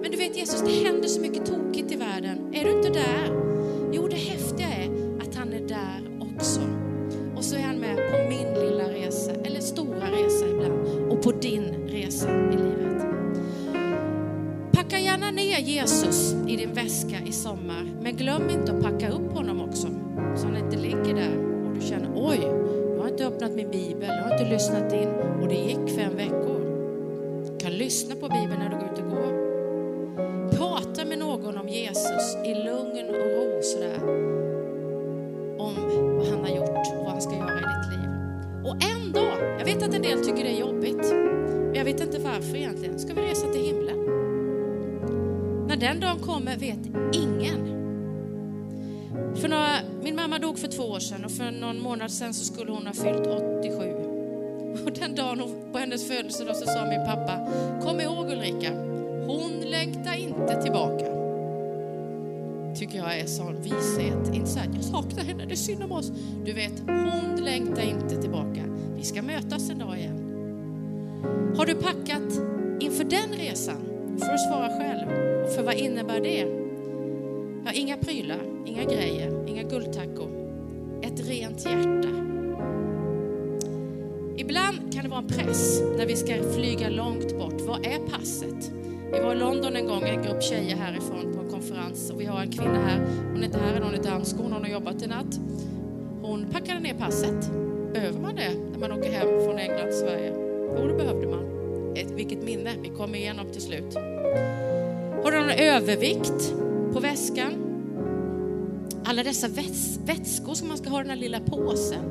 Men 0.03 0.11
du 0.11 0.17
vet 0.17 0.37
Jesus, 0.37 0.61
det 0.61 0.85
händer 0.89 1.09
så 1.09 1.21
mycket 1.21 1.47
tokigt 1.47 1.93
i 1.93 1.97
världen. 1.97 2.55
Är 2.55 2.65
du 2.65 2.71
inte 2.71 2.89
där? 2.89 3.30
Glöm 18.41 18.61
inte 18.61 18.73
att 18.73 18.83
packa 18.83 19.11
upp 19.11 19.33
honom 19.33 19.61
också, 19.61 19.89
så 20.37 20.47
han 20.47 20.57
inte 20.57 20.77
ligger 20.77 21.15
där 21.15 21.39
och 21.67 21.75
du 21.75 21.81
känner 21.81 22.11
oj, 22.15 22.41
jag 22.95 23.03
har 23.03 23.09
inte 23.09 23.27
öppnat 23.27 23.53
min 23.55 23.71
bibel, 23.71 24.09
jag 24.09 24.23
har 24.25 24.33
inte 24.33 24.53
lyssnat 24.53 24.93
in 24.93 25.09
och 25.43 25.49
det 25.49 25.55
gick 25.55 25.97
fem 25.97 26.17
veckor. 26.17 26.61
Du 27.47 27.59
kan 27.59 27.73
lyssna 27.73 28.15
på 28.15 28.29
bibeln 28.29 28.59
när 28.59 28.69
du 28.69 28.77
går 28.77 28.93
ut 28.93 28.99
och 28.99 29.11
går. 29.11 29.51
Prata 30.51 31.05
med 31.05 31.19
någon 31.19 31.59
om 31.59 31.69
Jesus 31.69 32.37
i 32.47 32.55
lugn 32.55 33.09
och 33.09 33.27
ro 33.37 33.63
sådär. 33.63 33.99
Om 35.59 35.75
vad 36.19 36.27
han 36.27 36.41
har 36.41 36.57
gjort 36.57 36.99
och 36.99 37.05
vad 37.05 37.13
han 37.13 37.23
ska 37.23 37.33
göra 37.33 37.59
i 37.59 37.63
ditt 37.63 37.91
liv. 37.93 38.11
Och 38.65 38.77
en 38.93 39.13
dag, 39.13 39.59
jag 39.59 39.65
vet 39.65 39.83
att 39.83 39.95
en 39.95 40.03
del 40.03 40.25
tycker 40.25 40.45
det 40.45 40.51
är 40.51 40.61
jobbigt, 40.61 41.11
men 41.11 41.75
jag 41.75 41.85
vet 41.85 42.01
inte 42.01 42.19
varför 42.19 42.57
egentligen, 42.57 42.99
ska 42.99 43.15
vi 43.15 43.23
resa 43.23 43.47
till 43.53 43.63
himlen. 43.63 43.97
När 45.69 45.77
den 45.77 46.01
dagen 46.01 46.19
kommer 46.19 46.57
vet 46.57 46.87
ingen. 47.13 47.80
För 49.41 49.49
några, 49.49 49.77
min 50.03 50.17
mamma 50.17 50.39
dog 50.39 50.59
för 50.59 50.69
två 50.69 50.83
år 50.83 50.99
sedan 50.99 51.25
och 51.25 51.31
för 51.31 51.51
någon 51.51 51.81
månad 51.81 52.11
sedan 52.11 52.35
så 52.35 52.45
skulle 52.45 52.73
hon 52.73 52.87
ha 52.87 52.95
fyllt 52.95 53.27
87. 53.59 54.11
Och 54.85 54.93
den 54.93 55.15
dagen 55.15 55.55
på 55.73 55.79
hennes 55.79 56.09
födelsedag 56.09 56.57
så 56.57 56.67
sa 56.67 56.87
min 56.87 57.07
pappa, 57.07 57.49
kom 57.83 58.01
ihåg 58.01 58.31
Ulrika, 58.31 58.73
hon 59.27 59.61
längtar 59.71 60.15
inte 60.15 60.63
tillbaka. 60.63 61.07
Tycker 62.75 62.99
jag 62.99 63.19
är 63.19 63.27
sån 63.27 63.63
vishet. 63.63 64.35
Inte 64.35 64.51
så 64.51 64.59
att 64.59 64.75
jag 64.75 64.85
saknar 64.85 65.25
henne, 65.25 65.45
det 65.47 65.53
är 65.53 65.57
synd 65.57 65.83
om 65.83 65.93
oss. 65.93 66.13
Du 66.45 66.53
vet, 66.53 66.83
hon 66.87 67.45
längtar 67.45 67.83
inte 67.83 68.21
tillbaka. 68.21 68.65
Vi 68.97 69.03
ska 69.03 69.23
mötas 69.23 69.71
en 69.71 69.79
dag 69.79 69.99
igen. 69.99 70.17
Har 71.57 71.67
du 71.67 71.75
packat 71.75 72.41
inför 72.81 73.05
den 73.05 73.39
resan? 73.39 73.81
Får 74.19 74.33
du 74.33 74.39
svara 74.39 74.69
själv. 74.69 75.09
Och 75.45 75.51
för 75.53 75.63
vad 75.63 75.75
innebär 75.75 76.21
det? 76.21 76.60
Ja, 77.71 77.75
inga 77.77 77.97
prylar, 77.97 78.41
inga 78.67 78.85
grejer, 78.85 79.45
inga 79.49 79.63
guldtackor. 79.63 80.31
Ett 81.03 81.29
rent 81.29 81.65
hjärta. 81.65 82.09
Ibland 84.37 84.95
kan 84.95 85.03
det 85.03 85.09
vara 85.09 85.21
en 85.21 85.29
press 85.29 85.83
när 85.97 86.07
vi 86.07 86.17
ska 86.17 86.35
flyga 86.55 86.89
långt 86.89 87.39
bort. 87.39 87.61
Vad 87.61 87.87
är 87.87 87.99
passet? 87.99 88.73
Vi 89.13 89.21
var 89.21 89.35
i 89.35 89.39
London 89.39 89.77
en 89.77 89.87
gång, 89.87 90.03
en 90.03 90.23
grupp 90.23 90.43
tjejer 90.43 90.77
härifrån 90.77 91.35
på 91.35 91.41
en 91.41 91.51
konferens 91.51 92.11
och 92.11 92.21
vi 92.21 92.25
har 92.25 92.41
en 92.41 92.53
kvinna 92.53 92.79
här. 92.87 93.07
Hon 93.33 93.41
är 93.41 93.45
inte 93.45 93.59
här, 93.59 93.81
hon 93.81 93.95
är 93.95 94.03
dansk, 94.03 94.37
hon 94.39 94.53
har 94.53 94.69
jobbat 94.69 95.03
i 95.03 95.07
natt. 95.07 95.41
Hon 96.23 96.47
packade 96.53 96.81
ner 96.81 96.95
passet. 96.95 97.51
Behöver 97.93 98.21
man 98.21 98.37
det 98.37 98.51
när 98.73 98.79
man 98.79 98.93
åker 98.99 99.11
hem 99.13 99.29
från 99.45 99.59
England 99.59 99.87
till 99.87 99.99
Sverige? 99.99 100.33
Jo, 100.79 100.87
det 100.87 100.95
behövde 100.95 101.27
man. 101.27 101.45
Ett, 101.97 102.11
vilket 102.11 102.43
minne, 102.43 102.71
vi 102.83 102.89
kom 102.89 103.15
igenom 103.15 103.47
till 103.53 103.63
slut. 103.63 103.95
Har 105.25 105.33
du 105.33 105.41
någon 105.41 105.51
övervikt 105.51 106.55
på 106.93 107.01
väskan? 107.01 107.60
Alla 109.05 109.23
dessa 109.23 109.49
väts 109.49 109.99
vätskor 110.05 110.55
som 110.55 110.69
man 110.69 110.79
ska 110.79 110.91
ha 110.91 111.01
i 111.01 111.03
den 111.03 111.11
här 111.11 111.17
lilla 111.17 111.41
påsen. 111.41 112.05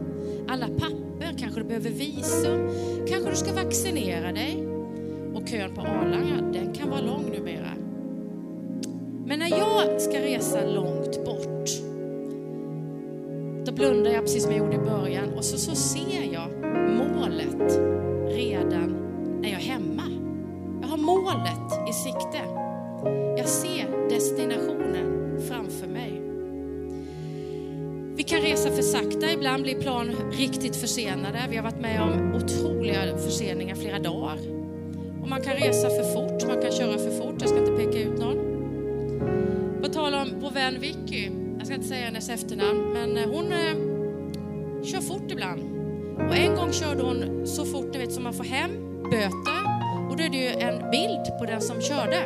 Alla 0.48 0.68
papper, 0.68 1.36
kanske 1.38 1.60
du 1.60 1.64
behöver 1.64 1.90
visum, 1.90 2.70
kanske 3.08 3.30
du 3.30 3.36
ska 3.36 3.54
vaccinera 3.54 4.32
dig. 4.32 4.68
Och 5.34 5.48
kön 5.48 5.76
på 5.76 5.82
Arlanda, 5.82 6.60
den 6.60 6.74
kan 6.74 6.90
vara 6.90 7.02
lång 7.02 7.32
numera. 7.32 7.74
Men 9.26 9.40
när 9.40 9.50
jag 9.50 10.02
ska 10.02 10.20
resa 10.20 10.66
långt 10.66 11.26
bort, 11.26 11.70
då 13.66 13.72
blundar 13.72 14.12
jag 14.12 14.22
precis 14.22 14.44
som 14.44 14.52
jag 14.52 14.60
gjorde 14.60 14.76
i 14.76 14.90
början 14.90 15.34
och 15.38 15.46
så, 15.46 15.58
så 15.58 15.76
ser 15.76 16.34
jag 16.34 16.50
målet 16.98 17.89
sakta, 28.90 29.32
ibland 29.32 29.64
blir 29.64 29.76
plan 29.76 30.16
riktigt 30.32 30.76
försenade. 30.76 31.40
Vi 31.50 31.56
har 31.56 31.64
varit 31.64 31.82
med 31.82 32.02
om 32.02 32.36
otroliga 32.36 33.18
förseningar 33.18 33.76
flera 33.76 34.00
dagar. 34.00 34.38
Och 35.22 35.30
man 35.30 35.42
kan 35.42 35.54
resa 35.54 35.90
för 35.90 36.04
fort, 36.04 36.48
man 36.48 36.62
kan 36.62 36.72
köra 36.72 36.98
för 36.98 37.12
fort. 37.12 37.36
Jag 37.40 37.50
ska 37.50 37.60
inte 37.60 37.72
peka 37.72 38.00
ut 38.00 38.20
någon. 38.20 38.38
På 39.82 39.90
tal 39.90 40.14
om 40.14 40.28
vår 40.42 40.52
vän 40.52 40.80
Vicky, 40.80 41.30
jag 41.58 41.66
ska 41.66 41.76
inte 41.76 41.88
säga 41.88 42.06
hennes 42.06 42.30
efternamn, 42.30 42.94
men 42.94 43.18
eh, 43.18 43.30
hon 43.30 43.52
eh, 43.52 44.84
kör 44.84 45.02
fort 45.02 45.32
ibland. 45.32 45.62
Och 46.30 46.36
en 46.36 46.56
gång 46.56 46.74
körde 46.74 47.04
hon 47.04 47.48
så 47.48 47.66
fort, 47.66 47.94
ni 47.94 48.00
vet, 48.00 48.14
som 48.14 48.24
man 48.24 48.34
får 48.34 48.44
hem 48.44 48.72
böter. 49.04 49.62
Och 50.10 50.18
då 50.18 50.24
är 50.24 50.30
det 50.30 50.38
ju 50.38 50.48
en 50.48 50.92
bild 50.92 51.40
på 51.40 51.46
den 51.46 51.62
som 51.62 51.82
körde. 51.82 52.24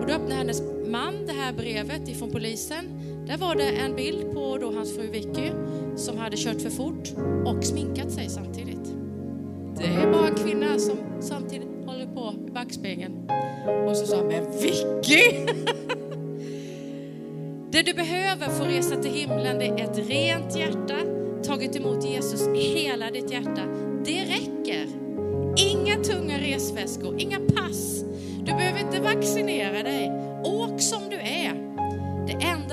Och 0.00 0.06
då 0.06 0.12
öppnade 0.12 0.34
hennes 0.34 0.62
man 0.86 1.26
det 1.26 1.32
här 1.32 1.52
brevet 1.52 2.08
ifrån 2.08 2.30
polisen. 2.30 2.91
Där 3.26 3.36
var 3.36 3.54
det 3.54 3.68
en 3.68 3.96
bild 3.96 4.32
på 4.34 4.58
då 4.58 4.72
hans 4.72 4.96
fru 4.96 5.10
Vicky 5.10 5.50
som 5.96 6.18
hade 6.18 6.36
kört 6.36 6.60
för 6.60 6.70
fort 6.70 7.12
och 7.46 7.64
sminkat 7.64 8.12
sig 8.12 8.28
samtidigt. 8.28 8.94
Det 9.78 9.84
är 9.84 10.12
bara 10.12 10.28
en 10.28 10.34
kvinna 10.34 10.78
som 10.78 10.96
samtidigt 11.20 11.68
håller 11.86 12.06
på 12.06 12.34
i 12.48 12.50
backspegeln. 12.50 13.30
Och 13.88 13.96
så 13.96 14.06
sa 14.06 14.16
han, 14.16 14.26
men 14.26 14.44
Vicky! 14.62 15.46
Det 17.72 17.82
du 17.82 17.94
behöver 17.94 18.48
för 18.48 18.64
att 18.64 18.70
resa 18.70 18.96
till 18.96 19.10
himlen 19.10 19.58
det 19.58 19.64
är 19.64 19.84
ett 19.84 20.08
rent 20.08 20.56
hjärta, 20.56 20.96
tagit 21.44 21.76
emot 21.76 22.04
Jesus 22.04 22.48
i 22.48 22.78
hela 22.78 23.10
ditt 23.10 23.30
hjärta. 23.30 23.62
Det 24.04 24.20
räcker. 24.22 24.86
Inga 25.56 25.96
tunga 25.96 26.38
resväskor, 26.38 27.20
inga 27.20 27.38
pass. 27.40 28.04
Du 28.38 28.52
behöver 28.52 28.80
inte 28.80 29.00
vaccinera 29.00 29.82
dig 29.82 30.01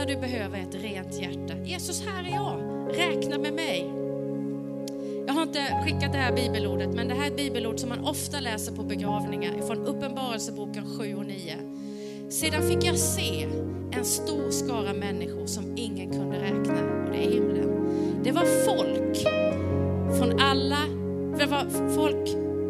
du 0.10 0.16
behöver 0.16 0.58
är 0.58 0.62
ett 0.62 0.76
rent 0.76 1.22
hjärta. 1.22 1.54
Jesus, 1.66 2.04
här 2.06 2.24
är 2.24 2.30
jag. 2.30 2.58
Räkna 2.98 3.38
med 3.38 3.54
mig. 3.54 3.92
Jag 5.28 5.34
har 5.34 5.44
inte 5.44 5.60
skickat 5.86 6.12
det 6.12 6.18
här 6.18 6.36
bibelordet, 6.36 6.94
men 6.96 7.08
det 7.08 7.14
här 7.14 7.24
är 7.24 7.28
ett 7.28 7.38
bibelord 7.38 7.80
som 7.80 7.90
man 7.90 8.00
ofta 8.00 8.40
läser 8.40 8.76
på 8.76 8.84
begravningar 8.84 9.62
från 9.68 9.88
Uppenbarelseboken 9.88 10.84
7 10.98 11.16
och 11.16 11.26
9. 11.26 11.56
Sedan 12.30 12.62
fick 12.62 12.84
jag 12.84 12.98
se 12.98 13.48
en 13.92 14.06
stor 14.06 14.52
skara 14.52 14.94
människor 14.94 15.46
som 15.46 15.78
ingen 15.78 16.12
kunde 16.12 16.38
räkna 16.38 17.04
och 17.06 17.12
det 17.12 17.26
är 17.26 17.32
himlen. 17.32 17.70
Det 18.24 18.32
var 18.32 18.46
folk 18.66 19.18
från 20.18 20.40
alla, 20.40 20.86
det 21.38 21.46
var 21.46 21.90
folk 21.96 22.30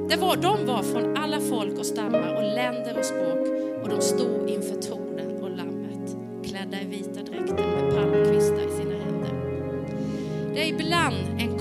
Det 0.10 0.15
var, 0.15 0.36
de 0.36 0.65
var 0.65 0.84
från 0.84 1.17
alla 1.17 1.39
folk 1.39 1.80
och 1.80 1.86
stammar 1.86 2.36
och 2.36 2.43
länder 2.43 2.97
och 2.99 3.06
språk 3.06 3.47
och 3.84 3.89
de 3.89 4.02
stod 4.02 4.49
inför 4.49 4.79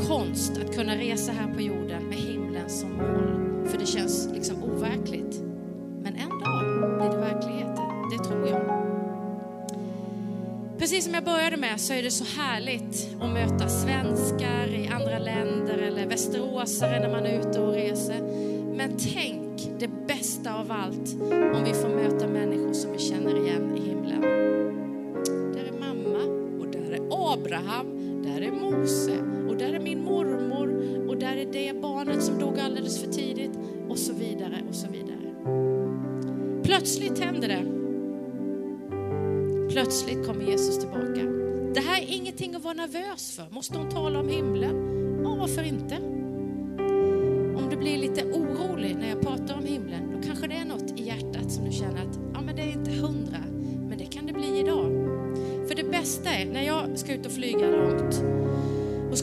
konst 0.08 0.52
att 0.58 0.76
kunna 0.76 0.96
resa 0.96 1.32
här 1.32 1.54
på 1.54 1.60
jorden 1.60 2.02
med 2.08 2.18
himlen 2.18 2.70
som 2.70 2.92
mål, 2.92 3.66
för 3.66 3.78
det 3.78 3.86
känns 3.86 4.28
liksom 4.32 4.62
overkligt. 4.62 5.42
Men 6.02 6.14
en 6.14 6.28
dag 6.28 6.98
blir 6.98 7.10
det 7.10 7.16
verklighet, 7.16 7.76
det 8.10 8.24
tror 8.24 8.48
jag. 8.48 8.88
Precis 10.78 11.04
som 11.04 11.14
jag 11.14 11.24
började 11.24 11.56
med 11.56 11.80
så 11.80 11.92
är 11.92 12.02
det 12.02 12.10
så 12.10 12.40
härligt 12.40 13.08
att 13.20 13.30
möta 13.30 13.68
svenskar 13.68 14.66
i 14.68 14.88
andra 14.88 15.18
länder 15.18 15.78
eller 15.78 16.06
västeråsare 16.06 17.00
när 17.00 17.10
man 17.10 17.26
är 17.26 17.40
ute 17.40 17.60
och 17.60 17.72
reser. 17.72 18.20
Men 18.76 18.96
tänk 19.14 19.70
det 19.78 19.88
bästa 20.06 20.54
av 20.54 20.72
allt 20.72 21.14
om 21.54 21.64
vi 21.64 21.74
får 21.74 21.88
möta 21.88 22.26
människor 22.26 22.72
som 22.72 22.92
vi 22.92 22.98
känner 22.98 23.46
igen 23.46 23.76
i 23.76 23.88
himlen. 23.88 24.20
Där 25.54 25.64
är 25.64 25.78
mamma 25.80 26.24
och 26.60 26.66
där 26.66 26.92
är 26.92 27.32
Abraham, 27.32 27.87
och 33.98 34.04
så 34.04 34.12
vidare 34.12 34.62
och 34.68 34.74
så 34.74 34.86
vidare. 34.88 35.34
Plötsligt 36.62 37.18
händer 37.18 37.48
det 37.48 37.64
Plötsligt 39.70 40.26
kommer 40.26 40.44
Jesus 40.44 40.78
tillbaka. 40.78 41.22
Det 41.74 41.80
här 41.80 42.02
är 42.02 42.06
ingenting 42.08 42.54
att 42.54 42.64
vara 42.64 42.74
nervös 42.74 43.36
för. 43.36 43.46
Måste 43.50 43.78
hon 43.78 43.88
tala 43.88 44.20
om 44.20 44.28
himlen? 44.28 44.74
Ja, 45.24 45.36
varför 45.40 45.62
inte? 45.62 45.96
Om 47.56 47.66
du 47.70 47.76
blir 47.76 47.98
lite 47.98 48.24
orolig 48.24 48.96
när 48.96 49.08
jag 49.08 49.20
pratar 49.20 49.54
om 49.54 49.64
himlen, 49.64 50.12
då 50.12 50.26
kanske 50.26 50.46
det 50.46 50.54
är 50.54 50.64
något 50.64 51.00
i 51.00 51.04
hjärtat 51.04 51.52
som 51.52 51.64
du 51.64 51.72
känner 51.72 52.02
att 52.02 52.18
ja, 52.34 52.40
men 52.40 52.56
det 52.56 52.62
är 52.62 52.72
inte 52.72 52.90
hundra, 52.90 53.42
men 53.88 53.98
det 53.98 54.06
kan 54.06 54.26
det 54.26 54.32
bli 54.32 54.60
idag. 54.60 54.90
För 55.68 55.74
det 55.74 55.84
bästa 55.84 56.30
är, 56.30 56.46
när 56.46 56.62
jag 56.62 56.98
ska 56.98 57.14
ut 57.14 57.26
och 57.26 57.32
flyga 57.32 57.66
långt, 57.66 58.22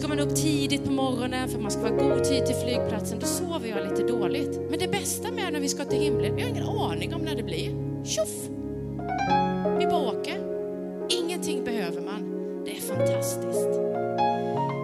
ska 0.06 0.16
man 0.16 0.28
upp 0.28 0.36
tidigt 0.36 0.86
på 0.86 0.92
morgonen 0.92 1.50
för 1.50 1.60
man 1.60 1.72
ska 1.72 1.82
vara 1.82 1.92
god 1.92 2.24
tid 2.24 2.46
till 2.46 2.56
flygplatsen, 2.56 3.20
då 3.20 3.26
sover 3.26 3.70
jag 3.70 3.90
lite 3.90 4.04
dåligt. 4.04 4.60
Men 4.70 4.80
det 4.80 4.88
bästa 4.88 5.32
med 5.32 5.54
när 5.54 5.60
vi 5.60 5.70
ska 5.70 5.86
till 5.86 6.00
himlen, 6.00 6.36
vi 6.36 6.42
har 6.42 6.50
ingen 6.50 6.64
aning 6.64 7.14
om 7.14 7.22
när 7.22 7.36
det 7.36 7.44
blir. 7.44 7.70
Tjoff! 8.04 8.50
Vi 9.80 9.86
bara 9.86 10.08
åker. 10.08 10.38
Ingenting 11.10 11.64
behöver 11.64 12.02
man. 12.02 12.22
Det 12.66 12.72
är 12.72 12.82
fantastiskt. 12.82 13.74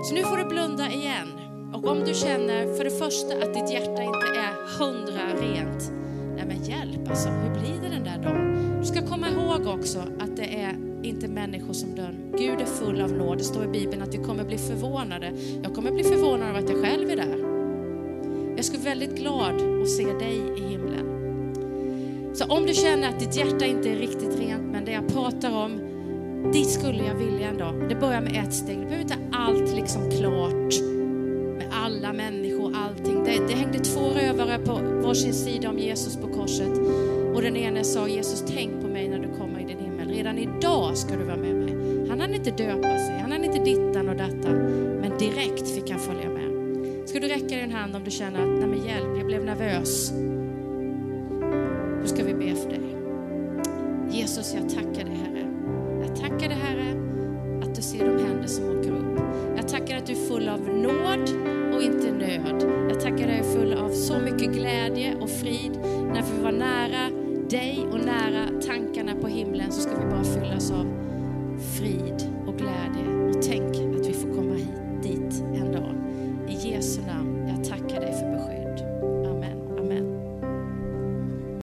Så 0.03 0.15
nu 0.15 0.23
får 0.23 0.38
du 0.38 0.45
blunda 0.45 0.91
igen. 0.91 1.27
Och 1.73 1.88
om 1.88 1.99
du 1.99 2.13
känner 2.13 2.73
för 2.77 2.84
det 2.84 2.91
första 2.91 3.34
att 3.34 3.53
ditt 3.53 3.71
hjärta 3.71 4.03
inte 4.03 4.27
är 4.47 4.79
hundra 4.79 5.25
rent. 5.41 5.91
Nej 6.36 6.45
men 6.47 6.63
hjälp 6.63 7.10
alltså, 7.10 7.29
hur 7.29 7.60
blir 7.60 7.81
det 7.81 7.95
den 7.95 8.03
där 8.03 8.23
dagen? 8.23 8.79
Du 8.79 8.86
ska 8.86 9.01
komma 9.07 9.29
ihåg 9.29 9.67
också 9.67 9.99
att 9.99 10.36
det 10.38 10.62
är 10.62 10.75
inte 11.03 11.27
människor 11.27 11.73
som 11.73 11.95
dör. 11.95 12.20
Full 12.86 13.02
av 13.02 13.12
nåd. 13.12 13.38
Det 13.38 13.44
står 13.44 13.63
i 13.63 13.67
Bibeln 13.67 14.02
att 14.02 14.13
vi 14.13 14.17
kommer 14.17 14.44
bli 14.44 14.58
förvånade. 14.58 15.32
Jag 15.63 15.76
kommer 15.76 15.91
bli 15.91 16.04
förvånad 16.04 16.50
av 16.50 16.56
att 16.56 16.70
jag 16.70 16.82
själv 16.82 17.10
är 17.10 17.15
där. 17.15 17.38
Jag 18.56 18.65
skulle 18.65 18.82
bli 18.82 18.89
väldigt 18.89 19.17
glad 19.17 19.82
att 19.82 19.89
se 19.89 20.13
dig 20.13 20.41
i 20.58 20.70
himlen. 20.70 21.06
Så 22.34 22.46
om 22.46 22.65
du 22.65 22.74
känner 22.74 23.10
att 23.10 23.20
ditt 23.20 23.36
hjärta 23.36 23.65
inte 23.65 23.89
är 23.89 23.96
riktigt 23.96 24.39
rent, 24.39 24.72
men 24.72 24.86
det 24.86 24.91
jag 24.91 25.08
pratar 25.08 25.52
om, 25.65 25.82
dit 26.54 26.70
skulle 26.70 27.06
jag 27.06 27.15
vilja 27.15 27.48
en 27.48 27.58
dag. 27.58 27.89
Det 27.89 27.96
börjar 27.96 28.22
med 28.22 28.44
ett 28.44 28.54
steg. 28.54 28.78
Du 28.78 28.86
behöver 28.86 29.02
inte 29.02 29.17
allt 29.32 29.76
liksom 29.76 30.12
klart 30.12 30.82
med 31.58 31.67
alla 31.72 32.13
människor, 32.13 32.76
allting. 32.76 33.24
Det, 33.24 33.48
det 33.48 33.54
hängde 33.54 33.80
två 33.80 34.00
rövare 34.00 34.60
på 34.60 34.80
varsin 35.08 35.34
sida 35.34 35.70
om 35.70 35.80
Jesus 35.80 36.17
på 36.17 36.28
korset. 36.28 36.78
Och 37.36 37.41
den 37.41 37.56
ene 37.56 37.84
sa, 37.84 38.08
Jesus 38.08 38.44
tänk 38.48 38.82
på 38.82 38.88
mig 38.88 39.10
när 39.10 39.20
du 39.20 39.28
kommer 39.38 39.60
i 39.60 39.65
din 39.65 39.80
himmel. 39.80 40.10
Redan 40.10 40.38
idag 40.38 40.98
ska 40.98 41.15
du 41.15 41.24
vara 41.24 41.38
med 41.38 41.56
mig. 41.56 41.61
Han 42.21 42.29
hann 42.29 42.39
inte 42.39 42.63
döpa 42.63 42.97
sig, 42.97 43.19
han 43.19 43.31
hann 43.31 43.43
inte 43.43 43.63
dittan 43.63 44.10
och 44.10 44.15
dattan. 44.15 44.55
Men 45.01 45.17
direkt 45.17 45.69
fick 45.69 45.91
han 45.91 45.99
följa 45.99 46.29
med. 46.29 47.10
Ska 47.10 47.19
du 47.19 47.27
räcka 47.27 47.55
din 47.55 47.71
hand 47.71 47.95
om 47.95 48.03
du 48.03 48.12
känner 48.12 48.39
att, 48.39 48.60
nej 48.60 48.67
men 48.67 48.86
hjälp, 48.86 49.17
jag 49.17 49.25
blev 49.25 49.45
nervös. 49.45 50.12